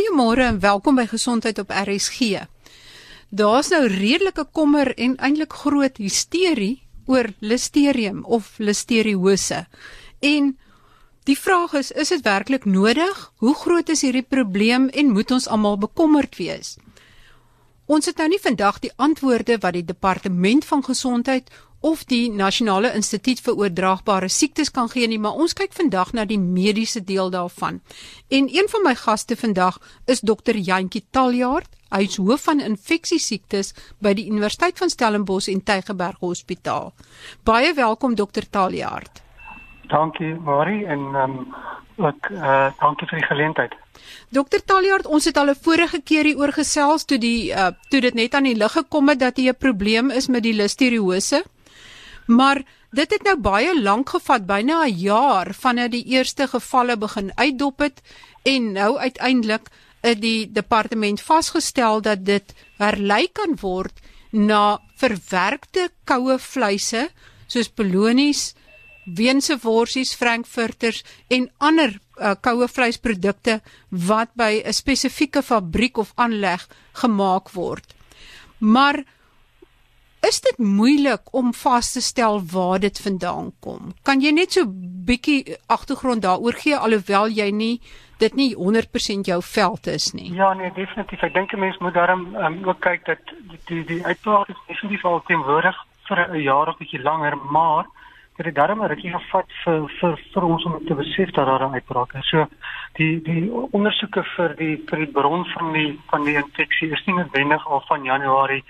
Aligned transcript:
Goeiemôre 0.00 0.46
en 0.48 0.58
welkom 0.60 0.96
by 0.96 1.04
Gesondheid 1.04 1.58
op 1.60 1.72
RSG. 1.76 2.46
Daar's 3.28 3.68
nou 3.68 3.82
redelike 3.84 4.46
kommer 4.56 4.94
en 4.96 5.18
eintlik 5.20 5.52
groot 5.52 5.98
hysterie 6.00 6.80
oor 7.04 7.28
Listeria 7.44 8.14
of 8.22 8.54
Listeriose. 8.56 9.66
En 10.24 10.54
die 11.28 11.36
vraag 11.36 11.74
is, 11.82 11.90
is 11.92 12.14
dit 12.14 12.24
werklik 12.24 12.64
nodig? 12.64 13.20
Hoe 13.44 13.54
groot 13.54 13.92
is 13.92 14.00
hierdie 14.00 14.24
probleem 14.24 14.88
en 14.88 15.12
moet 15.12 15.36
ons 15.36 15.48
almal 15.52 15.76
bekommerd 15.84 16.40
wees? 16.40 16.78
Ons 17.84 18.08
het 18.08 18.16
nou 18.16 18.30
nie 18.32 18.40
vandag 18.40 18.80
die 18.80 18.94
antwoorde 18.96 19.60
wat 19.60 19.76
die 19.76 19.84
departement 19.84 20.64
van 20.64 20.84
gesondheid 20.86 21.52
of 21.80 22.04
die 22.04 22.28
Nasionale 22.30 22.92
Instituut 22.94 23.40
vir 23.40 23.56
Oordraagbare 23.56 24.28
Siektes 24.28 24.70
kan 24.70 24.88
gee 24.92 25.08
nie, 25.08 25.18
maar 25.18 25.38
ons 25.40 25.54
kyk 25.56 25.72
vandag 25.72 26.12
na 26.12 26.26
die 26.28 26.38
mediese 26.38 27.00
deel 27.04 27.30
daarvan. 27.32 27.80
En 28.28 28.48
een 28.52 28.68
van 28.68 28.84
my 28.84 28.94
gaste 28.94 29.36
vandag 29.36 29.80
is 30.06 30.20
dokter 30.20 30.56
Jantjie 30.56 31.04
Taljaard. 31.10 31.70
Hy 31.90 32.04
is 32.06 32.20
hoof 32.20 32.44
van 32.46 32.60
infeksiesiektes 32.60 33.72
by 33.98 34.12
die 34.14 34.28
Universiteit 34.30 34.78
van 34.78 34.92
Stellenbosch 34.92 35.48
en 35.48 35.64
Tygerberg 35.64 36.20
Hospitaal. 36.20 36.92
Baie 37.44 37.74
welkom 37.74 38.14
dokter 38.14 38.46
Taljaard. 38.50 39.22
Dankie 39.90 40.34
Marie 40.34 40.84
en 40.86 41.14
ehm 41.14 41.38
um, 41.38 41.54
ook 42.00 42.30
eh 42.30 42.40
uh, 42.40 42.70
dankie 42.80 43.06
vir 43.08 43.18
die 43.18 43.26
geleentheid. 43.26 43.72
Dokter 44.28 44.64
Taljaard, 44.64 45.06
ons 45.06 45.24
het 45.24 45.36
al 45.36 45.50
'n 45.50 45.62
vorige 45.62 46.00
keer 46.00 46.24
hier 46.24 46.38
oor 46.38 46.52
gesels 46.52 47.04
toe 47.04 47.18
die 47.18 47.50
uh, 47.50 47.66
toe 47.88 48.00
dit 48.00 48.14
net 48.14 48.34
aan 48.34 48.44
die 48.44 48.56
lig 48.56 48.72
gekom 48.72 49.08
het 49.08 49.18
dat 49.18 49.36
hier 49.36 49.52
'n 49.52 49.58
probleem 49.58 50.10
is 50.10 50.28
met 50.28 50.42
die 50.42 50.54
listeriose. 50.54 51.42
Maar 52.30 52.62
dit 52.94 53.10
het 53.10 53.22
nou 53.26 53.36
baie 53.42 53.74
lank 53.82 54.14
gevat, 54.14 54.46
byna 54.46 54.84
'n 54.86 54.98
jaar 54.98 55.54
vanaf 55.54 55.90
die 55.90 56.04
eerste 56.14 56.46
gevalle 56.46 56.96
begin 56.96 57.32
uitdop 57.34 57.78
het 57.78 58.02
en 58.42 58.72
nou 58.72 58.98
uiteindelik 58.98 59.68
het 60.00 60.20
die 60.20 60.52
departement 60.52 61.20
vasgestel 61.20 62.00
dat 62.00 62.24
dit 62.24 62.54
herlei 62.78 63.28
kan 63.32 63.56
word 63.60 64.00
na 64.30 64.80
verwerkte 64.96 65.90
koue 66.04 66.38
vleise 66.38 67.10
soos 67.46 67.68
polonies, 67.68 68.54
weense 69.04 69.58
worsies, 69.62 70.14
frankfurters 70.14 71.04
en 71.28 71.50
ander 71.58 71.98
uh, 71.98 72.34
koue 72.40 72.68
vleisprodukte 72.68 73.60
wat 73.90 74.30
by 74.34 74.62
'n 74.64 74.72
spesifieke 74.72 75.42
fabriek 75.42 75.98
of 75.98 76.12
aanleg 76.14 76.68
gemaak 76.92 77.50
word. 77.50 77.94
Maar 78.58 79.04
Is 80.20 80.40
dit 80.44 80.58
moeilik 80.58 81.32
om 81.32 81.54
vas 81.54 81.92
te 81.92 82.00
stel 82.00 82.42
waar 82.52 82.78
dit 82.78 82.98
vandaan 83.00 83.52
kom? 83.64 83.94
Kan 84.04 84.20
jy 84.20 84.32
net 84.36 84.52
so 84.52 84.68
bietjie 85.08 85.56
agtergrond 85.66 86.22
daaroor 86.22 86.58
gee 86.60 86.76
alhoewel 86.76 87.32
jy 87.32 87.48
nie 87.50 87.80
dit 88.20 88.34
nie 88.36 88.50
100% 88.52 89.30
jou 89.30 89.38
veld 89.42 89.88
is 89.88 90.10
nie? 90.12 90.28
Ja, 90.36 90.52
nee, 90.52 90.68
definitief. 90.76 91.22
Ek 91.24 91.32
dink 91.34 91.52
'n 91.52 91.60
mens 91.60 91.78
moet 91.78 91.94
daarom 91.94 92.36
um, 92.36 92.58
ook 92.68 92.80
kyk 92.80 93.06
dat 93.06 93.32
die 93.66 93.84
die, 93.84 94.04
uitbraak 94.04 94.48
is 94.48 94.60
definitief 94.68 95.04
al 95.04 95.22
teenwoordig 95.24 95.76
vir 96.08 96.18
'n 96.28 96.42
jaar 96.42 96.68
of 96.68 96.76
bietjie 96.76 97.02
langer, 97.02 97.36
maar 97.50 97.86
dit 98.36 98.46
het 98.46 98.54
daarom 98.54 98.82
'n 98.82 98.88
rukkie 98.92 99.12
gevat 99.12 99.48
vir 99.64 99.88
vir 100.00 100.20
vir 100.34 100.44
ons 100.44 100.64
om 100.64 100.84
te 100.86 100.94
besef 100.94 101.30
dat 101.30 101.46
daar 101.46 101.64
'n 101.64 101.74
uitbraak 101.74 102.14
is. 102.14 102.28
So 102.28 102.46
die 102.92 103.22
die 103.22 103.50
ondersoeke 103.72 104.22
vir 104.36 104.54
die 104.56 104.76
vir 104.88 104.98
die 104.98 105.12
bron 105.12 105.44
van 105.44 105.72
die 105.72 105.98
van 106.10 106.24
die 106.24 106.36
infeksie 106.36 106.92
is 106.92 107.06
nie 107.06 107.14
noodwendig 107.14 107.66
al 107.66 107.82
van 107.88 108.04
Januarie 108.04 108.64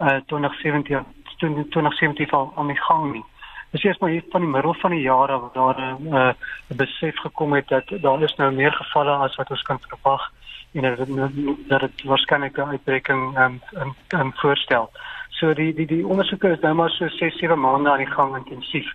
uh 0.00 0.20
2017 0.26 1.04
2017 1.38 2.30
al 2.30 2.52
aan 2.56 2.66
die 2.66 2.80
gang 2.80 3.12
nie. 3.12 3.24
Dis 3.70 3.84
eers 3.84 3.98
maar 3.98 4.10
hier 4.10 4.24
van 4.30 4.40
die 4.40 4.50
middel 4.50 4.74
van 4.74 4.90
die 4.90 5.00
jaar 5.00 5.28
af 5.28 5.52
daar 5.52 5.80
'n 5.80 6.14
uh, 6.14 6.32
besef 6.66 7.16
gekom 7.16 7.52
het 7.52 7.68
dat 7.68 7.84
daar 8.00 8.22
is 8.22 8.34
nou 8.36 8.52
meer 8.52 8.72
gevalle 8.72 9.10
as 9.10 9.36
wat 9.36 9.50
ons 9.50 9.62
kan 9.62 9.80
verwag 9.80 10.32
en 10.72 10.82
dat 10.82 10.96
dit 10.96 11.68
dat 11.68 11.80
dit 11.80 12.02
waarskynlik 12.02 12.56
'n 12.56 12.70
uitbreking 12.74 13.38
um, 13.38 13.60
um, 13.72 13.94
um, 14.08 14.32
voorstel. 14.34 14.90
So 15.28 15.52
die 15.54 15.74
die 15.74 15.86
die 15.86 16.06
ondersoeke 16.06 16.48
is 16.48 16.60
nou 16.60 16.74
maar 16.74 16.90
so 16.90 17.08
6 17.08 17.38
7 17.38 17.60
maande 17.60 17.90
aan 17.90 18.04
die 18.04 18.14
gang 18.16 18.36
intensief. 18.36 18.94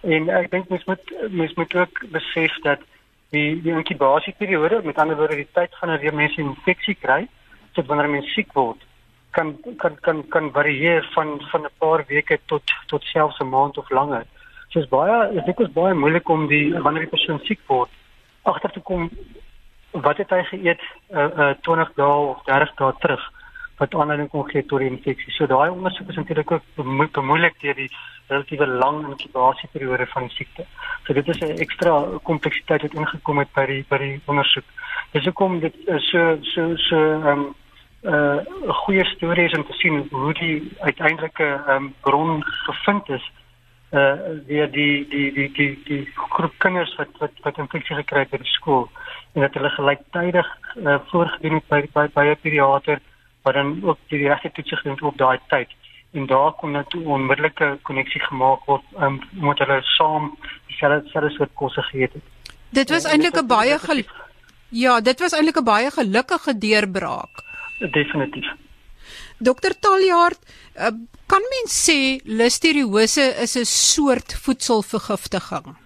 En 0.00 0.28
ek 0.28 0.50
dink 0.50 0.68
mens 0.68 0.84
moet 0.84 1.12
mens 1.30 1.54
moet 1.54 1.74
ook 1.74 2.10
besef 2.10 2.58
dat 2.62 2.80
die 3.30 3.62
die 3.62 3.72
inkubasieperiode, 3.72 4.80
met 4.84 4.98
ander 4.98 5.16
woorde 5.16 5.36
die 5.36 5.48
tyd 5.52 5.78
wanneer 5.80 6.04
jy 6.04 6.12
mense 6.14 6.40
infeksie 6.40 6.94
kry, 6.94 7.28
tot 7.72 7.86
wanneer 7.86 8.10
mens 8.10 8.32
siek 8.32 8.52
word, 8.52 8.80
kan 9.32 9.56
kan 9.82 9.96
kan 10.00 10.22
kan 10.28 10.50
varieer 10.52 11.08
van 11.14 11.40
van 11.50 11.62
'n 11.64 11.76
paar 11.78 12.04
weke 12.08 12.38
tot 12.46 12.62
tot 12.86 13.02
selfs 13.04 13.40
'n 13.40 13.48
maand 13.48 13.78
of 13.78 13.90
langer. 13.90 14.24
So 14.68 14.80
is 14.80 14.88
baie 14.88 15.42
dit 15.44 15.60
is 15.60 15.72
baie 15.72 15.94
moeilik 15.94 16.28
om 16.28 16.46
die 16.46 16.72
wanneer 16.84 17.02
die 17.06 17.16
persoon 17.16 17.40
siek 17.44 17.60
word 17.66 17.90
agter 18.42 18.70
te 18.70 18.80
kom 18.80 19.10
wat 19.90 20.16
het 20.16 20.30
hy 20.30 20.42
geëet 20.42 20.82
uh, 21.10 21.28
uh 21.36 21.54
20 21.68 21.92
dae 22.00 22.18
of 22.32 22.44
30 22.44 22.74
dae 22.76 22.92
terug 23.00 23.24
wat 23.78 23.94
aanleiding 23.94 24.28
kon 24.30 24.48
gee 24.50 24.62
tot 24.66 24.78
die 24.78 24.90
infeksie. 24.90 25.32
So 25.34 25.46
daai 25.46 25.70
ondersoek 25.70 26.08
is 26.08 26.16
natuurlik 26.20 26.50
ook 26.52 26.64
bemoeilik 27.12 27.60
deur 27.60 27.74
die 27.74 27.90
relatiewe 28.28 28.66
lang 28.66 29.00
inkubasieperiode 29.08 30.06
van 30.12 30.28
die 30.28 30.36
siekte. 30.36 30.66
So 31.06 31.12
dit 31.12 31.28
is 31.28 31.40
'n 31.40 31.58
ekstra 31.64 31.94
kompleksiteit 32.22 32.82
wat 32.82 32.94
ingekom 32.94 33.38
het 33.38 33.52
by 33.52 33.66
die 33.66 33.84
by 33.88 33.98
die 33.98 34.20
ondersoek. 34.26 34.64
Dis 35.12 35.24
hoekom 35.24 35.60
dit 35.60 35.74
uh, 35.86 35.98
so 35.98 36.38
so 36.42 36.76
so 36.76 36.96
ehm 36.96 37.28
um, 37.28 37.54
uh 38.02 38.38
'n 38.66 38.72
goeie 38.72 39.04
storie 39.04 39.44
is 39.44 39.54
om 39.54 39.66
te 39.66 39.72
sien 39.72 40.06
hoe 40.10 40.34
die 40.34 40.72
uiteindelike 40.80 41.60
um, 41.68 41.94
bron 42.00 42.42
gevind 42.42 43.08
is 43.08 43.30
uh 43.92 44.16
deur 44.46 44.70
die 44.70 45.06
die 45.08 45.32
die 45.32 45.50
die 45.52 45.82
die 45.84 46.06
groep 46.14 46.54
kinders 46.58 46.94
wat 46.96 47.08
wat 47.18 47.30
wat 47.42 47.58
infeksie 47.58 47.96
gekry 47.96 48.24
het 48.24 48.30
by 48.30 48.40
die 48.42 48.54
skool. 48.56 48.88
En 49.34 49.40
dat 49.40 49.54
hulle 49.54 49.70
gelyktydig 49.70 50.48
uh, 50.76 50.98
voorgedoen 51.10 51.54
het 51.60 51.68
by 51.68 51.80
by 51.92 52.06
by 52.14 52.24
'n 52.30 52.40
pediater 52.42 52.98
wat 53.42 53.54
dan 53.54 53.78
ook 53.84 53.98
die 54.08 54.28
regte 54.28 54.52
toets 54.52 54.78
gedoen 54.78 54.92
het 54.92 55.02
op 55.02 55.18
daai 55.18 55.38
tyd. 55.48 55.68
En 56.12 56.26
daar 56.26 56.52
kon 56.52 56.70
net 56.70 56.94
'n 56.94 57.06
onmiddellike 57.06 57.78
koneksie 57.82 58.20
gemaak 58.20 58.64
word 58.64 58.82
um, 58.98 59.20
omdat 59.40 59.58
hulle 59.58 59.82
saam 59.82 60.36
dieselfde 60.66 61.02
dieselfde 61.02 61.30
soort 61.30 61.54
kosse 61.54 61.82
geëet 61.82 62.12
het. 62.12 62.22
Dit 62.68 62.90
was 62.90 63.04
eintlik 63.04 63.36
'n 63.36 63.46
baie 63.46 63.78
Ja, 64.68 65.00
dit 65.00 65.20
was 65.20 65.32
eintlik 65.32 65.58
'n 65.58 65.64
baie 65.64 65.90
gelukkige 65.90 66.58
deurbraak 66.58 67.51
definitief. 67.90 68.46
Dokter 69.38 69.74
Taljaard, 69.80 70.38
uh, 70.78 70.92
kan 71.26 71.42
mens 71.54 71.74
sê 71.86 72.20
listeriose 72.24 73.24
is 73.42 73.56
'n 73.56 73.64
soort 73.64 74.34
voedselvergiftiging? 74.44 75.76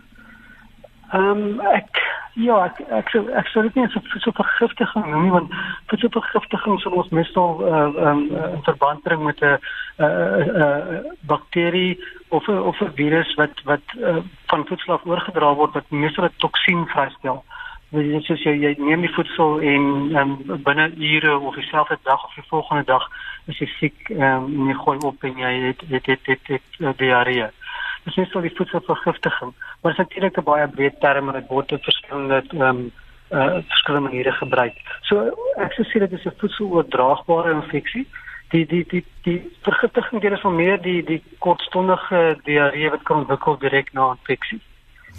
Ehm 1.12 1.30
um, 1.30 1.60
ek 1.60 2.02
ja, 2.34 2.56
ek 2.64 2.80
ek 2.90 3.08
sou 3.10 3.22
ek 3.30 3.46
sou 3.48 3.62
dit 3.62 3.74
nie 3.76 3.88
so 3.88 4.00
so 4.18 4.30
vergiftiging 4.32 5.06
noem 5.06 5.22
nie 5.22 5.30
want 5.30 5.50
voedselvergiftiging 5.88 6.80
sou 6.80 6.92
ons 6.92 7.08
meestal 7.10 7.62
ehm 7.62 7.96
uh, 7.96 8.10
um, 8.10 8.22
in 8.56 8.62
verband 8.68 9.02
bring 9.02 9.22
met 9.24 9.40
'n 9.40 9.58
'n 9.98 11.16
bakterie 11.26 11.98
of 12.28 12.48
'n 12.48 12.58
of 12.58 12.80
'n 12.80 12.96
virus 12.96 13.34
wat 13.36 13.54
wat 13.64 13.86
uh, 13.96 14.20
van 14.48 14.66
voedsel 14.66 14.94
af 14.94 15.06
oorgedra 15.06 15.54
word 15.54 15.72
wat 15.72 15.90
meestal 15.90 16.24
'n 16.24 16.36
toksien 16.38 16.86
vrystel. 16.86 17.44
Ehm 17.44 17.56
Dit 17.96 18.12
is 18.12 18.26
soos 18.28 18.42
jy, 18.44 18.52
jy 18.60 18.74
neem 18.76 19.04
die 19.06 19.12
voedsel 19.14 19.62
en 19.64 19.84
um, 20.20 20.32
binne 20.66 20.90
ure 21.00 21.38
of 21.38 21.54
dieselfde 21.56 21.96
dag 22.04 22.24
of 22.26 22.34
die 22.36 22.44
volgende 22.50 22.84
dag 22.84 23.06
is 23.48 23.60
jy 23.62 23.68
siek 23.78 24.10
um, 24.12 24.50
en 24.50 24.68
jy 24.68 24.76
gooi 24.82 24.96
op 25.08 25.24
en 25.24 25.40
jy 25.40 25.52
het 25.62 25.84
het 25.92 26.10
het 26.12 26.28
het, 26.28 26.42
het, 26.50 26.50
het 26.58 26.84
uh, 26.84 26.92
diarree. 27.00 27.46
Dit 28.04 28.18
is 28.20 28.28
so 28.34 28.44
die 28.44 28.52
voedselvergiftiging. 28.58 29.54
Maar 29.56 29.94
dit 29.94 29.98
is 29.98 30.02
natuurlik 30.04 30.36
'n 30.38 30.44
baie 30.50 30.68
breë 30.68 30.92
term 31.00 31.28
en 31.28 31.40
dit 31.40 31.48
word 31.48 31.72
op 31.72 31.88
verskillende 31.88 32.42
ehm 32.52 32.62
um, 32.68 32.92
uh 33.32 33.58
verskillende 33.72 34.08
maniere 34.08 34.32
gebruik. 34.32 34.76
So 35.08 35.32
ek 35.56 35.72
sou 35.72 35.88
sê 35.88 36.04
dit 36.04 36.12
is 36.12 36.26
'n 36.26 36.38
voedseloordraagbare 36.38 37.52
infeksie. 37.52 38.06
Die 38.50 38.66
die 38.66 38.84
die 38.88 39.04
die 39.22 39.40
vergiftiging 39.62 40.20
deur 40.22 40.32
is 40.32 40.44
van 40.44 40.56
meer 40.56 40.82
die 40.82 41.02
die 41.02 41.22
kortstondige 41.38 42.38
diarree 42.44 42.90
wat 42.90 43.02
kan 43.02 43.24
ontwikkel 43.24 43.58
direk 43.58 43.92
na 43.92 44.10
infeksie. 44.18 44.60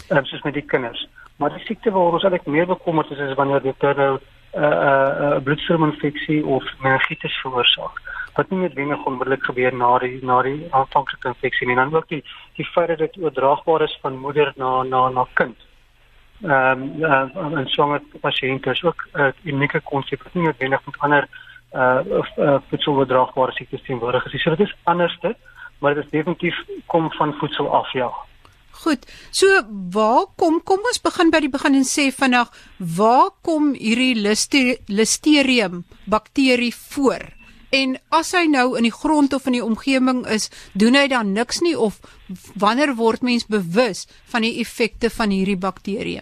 Ehm 0.09 0.17
um, 0.17 0.25
soos 0.25 0.41
met 0.41 0.53
die 0.53 0.69
kinders. 0.73 1.07
Maar 1.37 1.53
die 1.53 1.65
siekte 1.65 1.91
waaroor 1.91 2.17
ons 2.17 2.23
eintlik 2.23 2.45
meer 2.45 2.65
bekommerd 2.65 3.11
is 3.11 3.19
is 3.19 3.35
wanneer 3.37 3.61
dit 3.61 3.81
nou 3.81 3.93
'n 3.93 4.01
uh, 4.01 4.17
'n 4.57 4.63
uh, 4.63 5.31
uh, 5.31 5.41
bloedstrominfeksie 5.43 6.45
of 6.45 6.63
meningitis 6.81 7.41
veroorsaak. 7.41 8.01
Wat 8.33 8.49
nie 8.49 8.59
noodwendig 8.59 9.05
onmiddellik 9.05 9.43
gebeur 9.43 9.73
na 9.75 9.97
die 9.99 10.25
na 10.25 10.41
die 10.41 10.67
aanvanklike 10.69 11.27
infeksie 11.27 11.67
nie, 11.67 11.75
dan 11.75 11.95
ook 11.95 12.07
die 12.07 12.23
die 12.55 12.65
feit 12.65 12.87
dat 12.87 12.97
dit 12.97 13.17
oordraagbaar 13.17 13.81
is 13.81 13.99
van 14.01 14.17
moeder 14.17 14.53
na 14.55 14.83
na 14.83 15.09
na 15.09 15.27
kind. 15.33 15.57
Ehm 16.41 16.81
um, 16.81 17.03
uh, 17.03 17.57
en 17.59 17.67
swanger 17.67 18.01
pasiënte 18.21 18.69
is 18.69 18.83
ook 18.83 19.07
'n 19.13 19.19
uh, 19.21 19.31
unieke 19.43 19.81
konsep 19.81 20.23
wat 20.23 20.33
nie 20.33 20.43
noodwendig 20.43 20.85
met 20.85 20.99
ander 20.99 21.27
uh 21.73 21.99
uh, 22.37 22.57
voedseloordraagbare 22.69 23.51
siektes 23.51 23.81
teenwoordig 23.81 24.33
is. 24.33 24.41
So 24.41 24.49
dit 24.49 24.67
is 24.67 24.75
anderste, 24.83 25.35
maar 25.79 25.93
dit 25.93 26.03
is 26.03 26.09
definitief 26.09 26.63
kom 26.85 27.11
van 27.11 27.33
voedsel 27.33 27.73
af 27.73 27.91
ja. 27.91 28.11
Goed. 28.77 29.05
So 29.31 29.47
waar 29.93 30.27
kom 30.37 30.59
kom 30.61 30.85
ons 30.85 31.01
begin 31.01 31.31
by 31.33 31.41
die 31.41 31.53
begin 31.53 31.79
en 31.79 31.87
sê 31.87 32.09
vinnig 32.13 32.51
waar 32.77 33.31
kom 33.45 33.73
hierdie 33.73 34.13
Listeria 34.17 35.69
bakterie 36.05 36.73
voor? 36.75 37.33
En 37.73 37.97
as 38.15 38.31
hy 38.37 38.45
nou 38.47 38.77
in 38.79 38.85
die 38.87 38.93
grond 38.93 39.33
of 39.35 39.47
in 39.49 39.57
die 39.57 39.63
omgewing 39.63 40.23
is, 40.31 40.47
doen 40.73 40.95
hy 40.95 41.07
dan 41.11 41.33
niks 41.35 41.59
nie 41.65 41.75
of 41.75 41.99
wanneer 42.55 42.93
word 42.95 43.25
mens 43.25 43.47
bewus 43.49 44.05
van 44.31 44.45
die 44.45 44.59
effekte 44.61 45.09
van 45.11 45.33
hierdie 45.35 45.59
bakterie? 45.59 46.21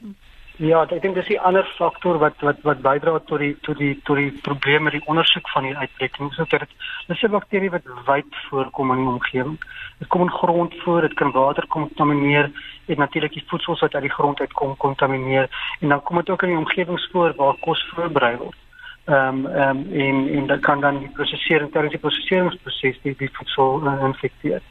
Ja, 0.58 0.86
ek 0.88 1.02
dink 1.02 1.16
dis 1.16 1.28
'n 1.28 1.44
ander 1.44 1.66
faktor 1.76 2.18
wat 2.18 2.40
wat 2.40 2.56
wat 2.64 2.82
bydra 2.82 3.20
tot 3.28 3.40
die 3.40 3.58
tot 3.62 3.78
die 3.78 4.00
tot 4.08 4.16
die 4.16 4.32
probleem 4.42 4.84
met 4.84 4.94
die 4.94 5.06
ondersoek 5.06 5.50
van 5.50 5.64
die 5.64 5.76
uitbreking. 5.76 6.32
So 6.34 6.46
dit 6.48 6.70
dis 7.08 7.24
'n 7.24 7.32
bakterie 7.32 7.70
wat 7.70 7.84
wyd 8.06 8.36
voorkom 8.50 8.92
in 8.92 8.98
die 8.98 9.14
omgewing. 9.16 9.58
Dit 10.00 10.08
kom 10.08 10.22
in 10.22 10.32
grond 10.32 10.74
voor, 10.84 11.02
dit 11.02 11.14
kan 11.14 11.32
water 11.32 11.68
kontamineer 11.68 12.52
en 12.88 12.98
natuurlik 12.98 13.34
die 13.34 13.44
voedsel 13.48 13.78
wat 13.80 13.96
uit 13.96 14.04
die 14.04 14.14
grond 14.18 14.40
uitkom 14.40 14.78
kontamineer 14.78 15.50
en 15.82 15.90
dan 15.90 16.04
kom 16.04 16.18
dit 16.18 16.30
ook 16.30 16.44
in 16.44 16.50
die 16.50 16.58
omgewings 16.58 17.10
voor 17.12 17.34
waar 17.36 17.56
kos 17.60 17.92
voorberei 17.94 18.38
word. 18.38 18.58
Ehm 19.06 19.46
um, 19.46 19.46
ehm 19.46 19.78
um, 19.78 19.92
en 19.92 20.30
en 20.38 20.48
dan 20.48 20.60
kan 20.60 20.80
dan 20.80 21.00
die 21.00 21.10
prosesering 21.10 21.72
tydens 21.72 21.92
die 21.92 22.00
proseseringsproses 22.00 23.02
die, 23.02 23.16
die 23.18 23.30
voedsel 23.34 23.82
uh, 23.84 24.04
infekteer. 24.04 24.62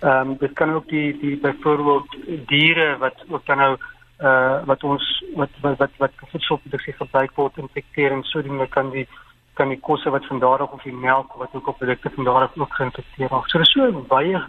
Ehm 0.00 0.30
um, 0.30 0.36
dit 0.36 0.52
kan 0.52 0.72
ook 0.72 0.88
die 0.88 1.18
die 1.18 1.36
byvoorbeeld 1.36 2.16
diere 2.46 2.96
wat 2.98 3.24
ook 3.28 3.46
dan 3.46 3.56
nou 3.56 3.76
uh 4.20 4.64
wat 4.64 4.84
ons 4.84 5.19
wat 5.34 5.50
wat 5.60 5.78
wat, 5.78 5.90
wat 5.98 6.12
voedselproduksie 6.32 6.92
gebruik 6.92 7.34
word 7.34 7.58
infekteer 7.58 8.12
en 8.12 8.22
sodoende 8.22 8.66
kan 8.68 8.90
die 8.90 9.06
kan 9.54 9.68
die 9.68 9.80
kosse 9.80 10.10
wat 10.10 10.26
van 10.26 10.38
daar 10.38 10.62
af 10.64 10.72
of 10.72 10.82
die 10.82 10.92
melk 10.92 11.32
wat 11.40 11.54
ook 11.54 11.66
op 11.68 11.78
produkte 11.78 12.10
van 12.14 12.24
daar 12.24 12.42
af 12.42 12.56
ook 12.56 12.74
geïnfekteer 12.74 13.28
raak. 13.28 13.48
So 13.48 13.58
dis 13.58 13.72
so 13.72 13.86
'n 13.86 14.06
baie 14.08 14.40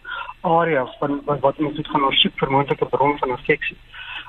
areas 0.42 0.96
van 1.00 1.22
wat, 1.26 1.40
wat 1.40 1.58
ons 1.60 1.76
moet 1.76 1.88
gaan 1.88 2.04
ondersoek 2.04 2.38
vir 2.40 2.52
moontlike 2.52 2.86
bron 2.86 3.18
van 3.18 3.30
infeksie 3.30 3.78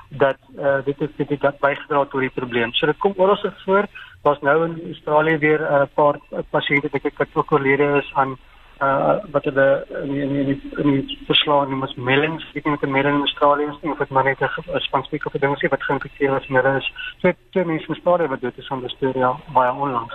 dat 0.09 0.37
uh 0.57 0.79
dit 0.85 1.01
is 1.01 1.09
dit 1.17 1.29
het 1.29 1.59
bygedra 1.59 2.05
tot 2.05 2.19
die 2.19 2.29
probleem. 2.29 2.73
So 2.73 2.85
dit 2.85 2.97
kom 2.97 3.13
oral 3.15 3.51
voor. 3.65 3.85
Daar's 4.21 4.41
nou 4.41 4.65
in 4.65 4.81
Australië 4.85 5.37
weer 5.37 5.59
'n 5.59 5.73
uh, 5.73 5.85
paar 5.93 6.19
pasiënte 6.49 6.89
wat 6.91 7.03
ek 7.03 7.51
oorlede 7.51 7.97
is 7.97 8.11
aan 8.13 8.37
uh 8.83 9.13
wat 9.31 9.43
hulle 9.49 9.67
in 10.03 10.15
in 10.15 10.35
in 10.35 10.61
in 10.83 10.91
die 10.91 11.17
verslag 11.29 11.69
noem 11.69 11.85
as 11.87 11.95
melings, 12.09 12.45
ek 12.55 12.67
wat 12.67 12.83
'n 12.83 12.95
meling 12.97 13.15
in 13.15 13.27
Australië 13.27 13.69
is 13.71 13.79
nie 13.81 13.91
of 13.91 13.97
dit 13.97 14.09
maar 14.09 14.23
net 14.23 14.41
'n 14.41 14.79
spesifieke 14.89 15.27
of 15.27 15.35
'n 15.35 15.39
ding 15.39 15.55
is 15.55 15.69
wat 15.69 15.87
geïnfekteer 15.89 16.37
is 16.37 16.47
en 16.49 16.55
hulle 16.55 16.77
is 16.77 16.91
twee 17.19 17.35
twee 17.51 17.65
mense 17.65 17.87
in 17.87 17.95
Australië 17.95 18.27
wat 18.27 18.41
dood 18.41 18.57
is 18.57 18.67
van 18.67 18.81
listeria 18.81 19.35
baie 19.53 19.71
onlangs. 19.71 20.13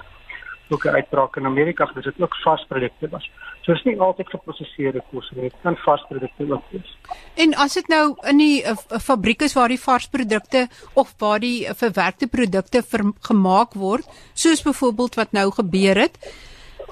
Ook 0.70 0.84
'n 0.84 0.96
uitbraak 0.98 1.36
in 1.36 1.46
Amerika, 1.46 1.90
dis 1.94 2.04
dit 2.04 2.20
ook 2.20 2.34
vasprodukte 2.36 3.08
was. 3.08 3.30
So 3.62 3.72
is 3.72 3.82
nie 3.84 4.00
altyd 4.00 4.28
geprosesede 4.28 5.02
kos 5.10 5.30
nie, 5.30 5.42
dit 5.42 5.54
kan 5.62 5.76
vasprodukte 5.76 6.46
ook 6.52 6.64
wees. 6.70 6.96
En 7.34 7.54
as 7.54 7.74
dit 7.74 7.88
nou 7.88 8.16
in 8.30 8.38
die 8.38 8.62
uh, 8.64 8.76
fabriek 9.00 9.42
is 9.42 9.52
waar 9.52 9.68
die 9.68 9.80
varsprodukte 9.80 10.68
of 10.92 11.14
waar 11.18 11.40
die 11.40 11.64
uh, 11.64 11.74
verwerkte 11.74 12.26
produkte 12.26 12.82
gemaak 13.20 13.74
word, 13.74 14.06
soos 14.34 14.62
byvoorbeeld 14.62 15.14
wat 15.14 15.32
nou 15.32 15.50
gebeur 15.52 15.96
het, 15.96 16.16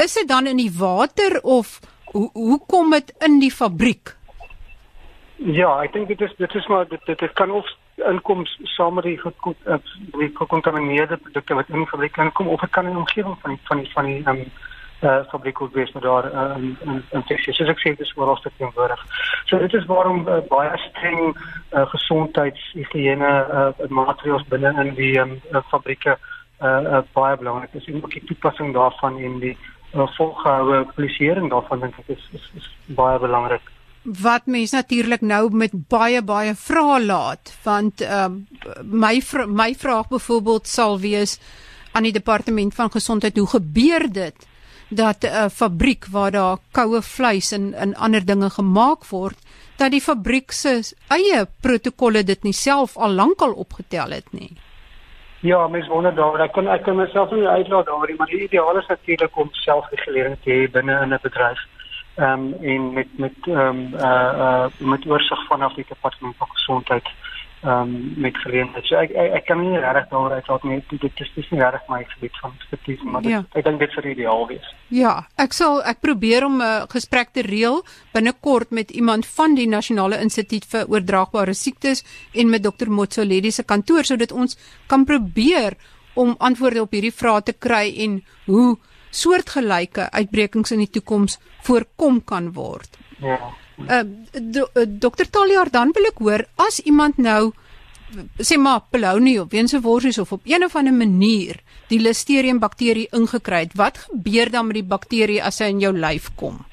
is 0.02 0.14
dit 0.14 0.28
dan 0.28 0.46
in 0.46 0.56
die 0.56 0.72
water 0.78 1.40
of 1.42 1.80
hoe 2.12 2.30
hoe 2.32 2.60
kom 2.66 2.90
dit 2.90 3.14
in 3.24 3.40
die 3.40 3.52
fabriek? 3.52 4.14
Ja, 5.36 5.82
ek 5.84 5.92
dink 5.92 6.08
dit 6.08 6.20
is 6.20 6.32
dit 6.36 6.54
is 6.54 6.66
maar 6.72 6.88
dit 6.88 7.00
dit, 7.04 7.18
dit 7.18 7.32
kan 7.32 7.50
of 7.50 7.68
inkom 8.08 8.44
saam 8.76 8.94
met 8.94 9.04
die 9.04 9.20
die 10.16 10.30
gekontamineerde 10.36 11.16
produkte 11.16 11.54
wat 11.54 11.68
in 11.68 11.84
die 11.84 11.90
fabriek 11.92 12.16
inkom 12.16 12.48
of 12.48 12.60
dit 12.60 12.70
kan 12.70 12.88
in 12.88 12.96
die 12.96 13.04
omgewing 13.04 13.36
van 13.42 13.56
die 13.56 13.60
van 13.68 13.82
die 13.82 13.92
van 13.92 14.10
die 14.10 14.22
um, 14.32 14.42
uh 15.04 15.20
fabriek 15.28 15.60
ook 15.60 15.74
wees 15.76 15.92
maar 15.92 16.02
daar 16.02 16.26
uh, 16.32 16.56
in 16.56 16.76
in 16.84 17.02
in 17.10 17.24
Texas. 17.28 17.56
Soos 17.56 17.68
ek 17.68 17.82
sê 17.84 17.92
dis 17.96 18.14
ons 18.16 18.42
dit 18.42 18.56
teenwoordig. 18.56 19.02
So 19.44 19.58
dit 19.58 19.74
is 19.74 19.84
waarom 19.92 20.24
uh, 20.28 20.40
baie 20.48 20.78
streng 20.88 21.36
uh, 21.36 21.84
gesondheidshigiëne 21.92 23.32
uh, 23.60 23.68
maatreëls 23.88 24.48
binne 24.48 24.72
in 24.84 24.94
die 24.94 25.12
um, 25.20 25.36
uh, 25.52 25.60
fabrieke 25.68 26.16
uh, 26.16 26.80
uh, 26.80 27.02
baie 27.12 27.36
belangrik 27.36 27.76
is. 27.76 27.88
En 27.92 28.00
ook 28.00 28.10
die 28.10 28.24
toepassing 28.24 28.72
daarvan 28.72 29.18
in 29.18 29.38
die 29.44 29.52
uh, 29.52 29.75
volgehoue 29.92 30.84
polisieering 30.94 31.50
daarvan 31.50 31.80
dink 31.80 31.98
ek 31.98 32.08
is, 32.16 32.28
is 32.32 32.50
is 32.56 32.68
baie 32.86 33.18
belangrik. 33.18 33.62
Wat 34.02 34.46
mense 34.46 34.76
natuurlik 34.76 35.20
nou 35.20 35.50
met 35.50 35.72
baie 35.88 36.22
baie 36.22 36.54
vrae 36.54 37.00
laat 37.04 37.54
want 37.64 38.02
um, 38.02 38.46
my 38.82 39.20
vra 39.20 39.46
my 39.46 39.74
vraag 39.74 40.08
byvoorbeeld 40.08 40.66
sal 40.66 41.00
wees 41.00 41.38
aan 41.92 42.02
die 42.02 42.12
departement 42.12 42.74
van 42.74 42.90
gesondheid 42.90 43.38
hoe 43.38 43.48
gebeur 43.48 44.06
dit 44.12 44.46
dat 44.88 45.22
'n 45.22 45.26
uh, 45.26 45.48
fabriek 45.48 46.06
waar 46.10 46.30
daar 46.30 46.58
koue 46.70 47.02
vleis 47.02 47.52
en 47.52 47.74
en 47.74 47.94
ander 47.94 48.24
dinge 48.24 48.50
gemaak 48.50 49.06
word 49.06 49.38
dat 49.76 49.90
die 49.90 50.00
fabriek 50.00 50.52
se 50.52 50.94
eie 51.08 51.46
protokolle 51.60 52.24
dit 52.24 52.42
nie 52.42 52.52
self 52.52 52.96
al 52.96 53.10
lankal 53.10 53.52
opgetel 53.52 54.10
het 54.10 54.32
nie. 54.32 54.56
Ja, 55.40 55.68
mens 55.68 55.86
wonder 55.86 56.14
daar, 56.14 56.40
ek 56.40 56.52
kan 56.52 56.68
ek 56.68 56.82
kan 56.82 56.96
myself 56.96 57.30
nie 57.30 57.48
uitlaat 57.48 57.86
daaroor 57.86 58.08
nie, 58.08 58.16
maar 58.16 58.30
die 58.32 58.42
ideaal 58.46 58.78
is 58.78 58.86
natuurlik 58.86 59.36
om 59.36 59.48
selfregulering 59.52 60.36
te 60.42 60.50
hê 60.50 60.70
binne 60.70 61.00
in 61.02 61.12
'n 61.12 61.18
bedryf. 61.22 61.60
Ehm 62.16 62.32
um, 62.32 62.54
en 62.62 62.92
met 62.92 63.18
met 63.18 63.36
ehm 63.42 63.58
um, 63.58 63.94
uh 63.94 64.32
uh 64.46 64.66
met 64.78 65.06
oorsig 65.06 65.46
vanaf 65.46 65.74
die 65.74 65.84
departement 65.88 66.36
van 66.36 66.48
gesondheid 66.52 67.08
ehm 67.62 67.80
um, 67.80 68.12
met 68.16 68.36
geleentheid. 68.36 68.84
So 68.86 68.96
ek, 69.00 69.10
ek 69.16 69.32
ek 69.38 69.46
kan 69.48 69.60
nie 69.60 69.78
regtig 69.78 70.10
daaroor 70.10 70.34
uitlaat 70.36 70.64
nie. 70.68 70.76
Dit 70.90 71.20
is 71.24 71.30
dis 71.34 71.48
nie 71.50 71.60
regtig 71.60 71.88
my 71.88 72.02
gebied 72.10 72.36
van 72.42 72.52
ekspertise, 72.58 73.04
maar 73.04 73.22
dit, 73.24 73.32
ja. 73.32 73.42
ek 73.56 73.64
dink 73.64 73.80
dit 73.80 73.96
sou 73.96 74.04
ideaal 74.04 74.46
wees. 74.50 74.68
Ja, 74.92 75.14
ek 75.40 75.56
sal 75.56 75.80
ek 75.82 76.02
probeer 76.04 76.44
om 76.44 76.60
'n 76.60 76.66
uh, 76.66 76.84
gesprek 76.92 77.32
te 77.32 77.42
reël 77.42 77.82
binnekort 78.12 78.70
met 78.70 78.90
iemand 78.90 79.26
van 79.26 79.54
die 79.54 79.68
Nasionale 79.68 80.20
Instituut 80.20 80.64
vir 80.64 80.84
Oordraagbare 80.88 81.54
Siektes 81.54 82.04
en 82.34 82.50
met 82.50 82.62
Dr 82.62 82.90
Motsoaledi 82.90 83.50
se 83.50 83.64
kantoor 83.64 84.04
sodat 84.04 84.32
ons 84.32 84.58
kan 84.86 85.04
probeer 85.04 85.76
om 86.14 86.34
antwoorde 86.38 86.82
op 86.82 86.92
hierdie 86.92 87.14
vrae 87.14 87.42
te 87.42 87.52
kry 87.52 87.92
en 88.04 88.22
hoe 88.46 88.76
soortgelyke 89.10 90.10
uitbrekings 90.10 90.72
in 90.72 90.78
die 90.84 90.90
toekoms 90.90 91.38
voorkom 91.62 92.24
kan 92.24 92.52
word. 92.52 92.98
Ja. 93.18 93.38
Uh, 93.76 94.02
do, 94.32 94.64
uh 94.72 94.86
dokter 94.88 95.28
Taljaar 95.28 95.68
dan 95.70 95.90
wil 95.92 96.08
ek 96.08 96.20
hoor 96.24 96.46
as 96.56 96.78
iemand 96.88 97.18
nou 97.20 97.52
sê 98.40 98.56
maar 98.56 98.86
Polonie 98.90 99.40
of 99.40 99.50
Wenseworsies 99.52 100.18
of 100.18 100.32
op 100.32 100.40
een 100.44 100.64
of 100.64 100.76
ander 100.76 100.94
manier 100.94 101.60
die 101.90 102.00
Listeria 102.00 102.54
bakterie 102.58 103.08
ingekry 103.12 103.66
het, 103.66 103.74
wat 103.76 103.98
gebeur 104.06 104.50
dan 104.50 104.66
met 104.66 104.80
die 104.80 104.88
bakterie 104.94 105.42
as 105.42 105.60
hy 105.60 105.68
in 105.74 105.82
jou 105.84 105.92
lyf 105.92 106.30
kom? 106.40 106.64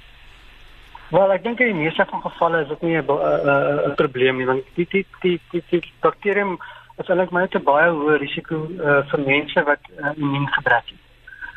Wel, 1.12 1.36
ek 1.36 1.44
dink 1.44 1.60
in 1.62 1.74
die 1.74 1.84
meeste 1.84 2.06
van 2.10 2.24
gevalle 2.24 2.64
is 2.64 2.70
dit 2.72 2.82
nie 2.82 2.98
'n 2.98 3.06
'n 3.06 3.96
probleem 3.96 4.38
nie 4.38 4.46
want 4.46 4.64
die 4.76 4.88
die 4.92 5.06
die 5.22 5.40
die, 5.52 5.64
die 5.70 5.94
bakterium 6.02 6.58
is 6.98 7.10
eintlik 7.10 7.32
maar 7.32 7.42
net 7.42 7.56
'n 7.56 7.64
baie 7.64 7.90
hoë 7.92 8.18
risiko 8.18 8.56
uh, 8.56 9.04
vir 9.12 9.20
mense 9.20 9.64
wat 9.64 9.84
uh, 10.00 10.16
immuungebrek 10.16 10.88
het 10.88 11.03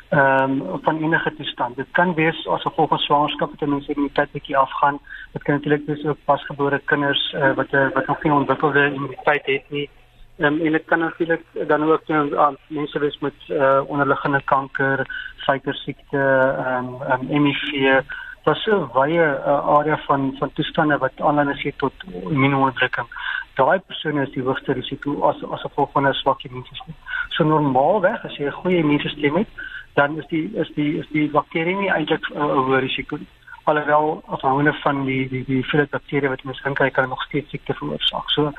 ehm 0.09 0.51
um, 0.51 0.81
van 0.83 1.03
enige 1.03 1.35
toestand. 1.35 1.77
Dit 1.77 1.87
kan 1.91 2.15
wees 2.15 2.47
as 2.47 2.63
gevolg 2.63 2.89
van 2.89 2.99
swangerskap 2.99 3.59
dat 3.59 3.69
mense 3.69 3.93
immuniteit 3.93 4.31
bietjie 4.33 4.57
afgaan. 4.57 4.99
Dit 5.33 5.43
kan 5.43 5.55
natuurlik 5.55 5.87
wees 5.87 6.05
ook 6.05 6.19
pasgebore 6.25 6.79
kinders 6.85 7.33
uh, 7.33 7.55
wat 7.55 7.73
uh, 7.73 7.91
wat 7.95 8.07
nog 8.07 8.23
nie 8.23 8.33
ontwikkelde 8.33 8.93
immuniteit 8.93 9.47
het 9.47 9.65
nie. 9.69 9.91
Ehm 10.39 10.53
um, 10.53 10.67
en 10.67 10.73
dit 10.73 10.85
kan 10.85 10.99
natuurlik 10.99 11.45
dan 11.67 11.83
ook 11.83 12.09
uh, 12.09 12.49
mense 12.67 12.99
wees 12.99 13.19
met 13.19 13.35
uh, 13.49 13.81
onderliggende 13.87 14.43
kanker, 14.45 15.07
suikersiekte, 15.37 16.19
ehm 16.59 16.87
um, 17.13 17.31
um, 17.31 17.45
HIV. 17.45 18.03
Daar's 18.43 18.63
so 18.63 18.91
baie 18.93 19.21
uh, 19.21 19.69
area 19.79 19.97
van 20.07 20.35
van 20.39 20.53
toestande 20.53 20.99
wat 20.99 21.21
aanleiding 21.21 21.61
gee 21.61 21.75
tot 21.77 21.93
immuunonderdrukking. 22.23 23.07
Daai 23.55 23.79
persone 23.79 24.23
is 24.23 24.33
die 24.33 24.43
hoogste 24.43 24.73
risiko 24.73 25.23
as 25.29 25.43
as 25.51 25.61
gevolg 25.61 25.91
van 25.93 26.09
'n 26.09 26.13
swak 26.13 26.45
immuunstelsel. 26.45 26.95
So 27.29 27.45
normaalweg 27.45 28.25
as 28.25 28.37
jy 28.37 28.47
'n 28.47 28.61
goeie 28.61 28.79
immuunstelsel 28.79 29.35
het, 29.35 29.49
dan 29.97 30.19
is 30.19 30.27
die 30.29 30.51
is 30.63 30.71
die 30.75 30.99
is 31.01 31.09
die 31.13 31.29
bakterie 31.31 31.77
nie 31.77 31.91
eintlik 31.91 32.25
'n 32.31 32.37
uh, 32.37 32.57
hoë 32.69 32.81
risiko 32.85 33.17
nie. 33.17 33.29
Alhoewel 33.65 34.23
afhangende 34.27 34.73
van 34.85 35.05
die 35.05 35.29
die 35.29 35.45
die 35.45 35.61
hoeveelheid 35.61 35.91
bakterieë 35.91 36.33
wat 36.33 36.45
mens 36.45 36.61
inkry 36.71 36.91
kan 36.91 37.09
nog 37.09 37.23
steeds 37.23 37.51
siekte 37.51 37.75
veroorsaak. 37.75 38.31
So 38.31 38.53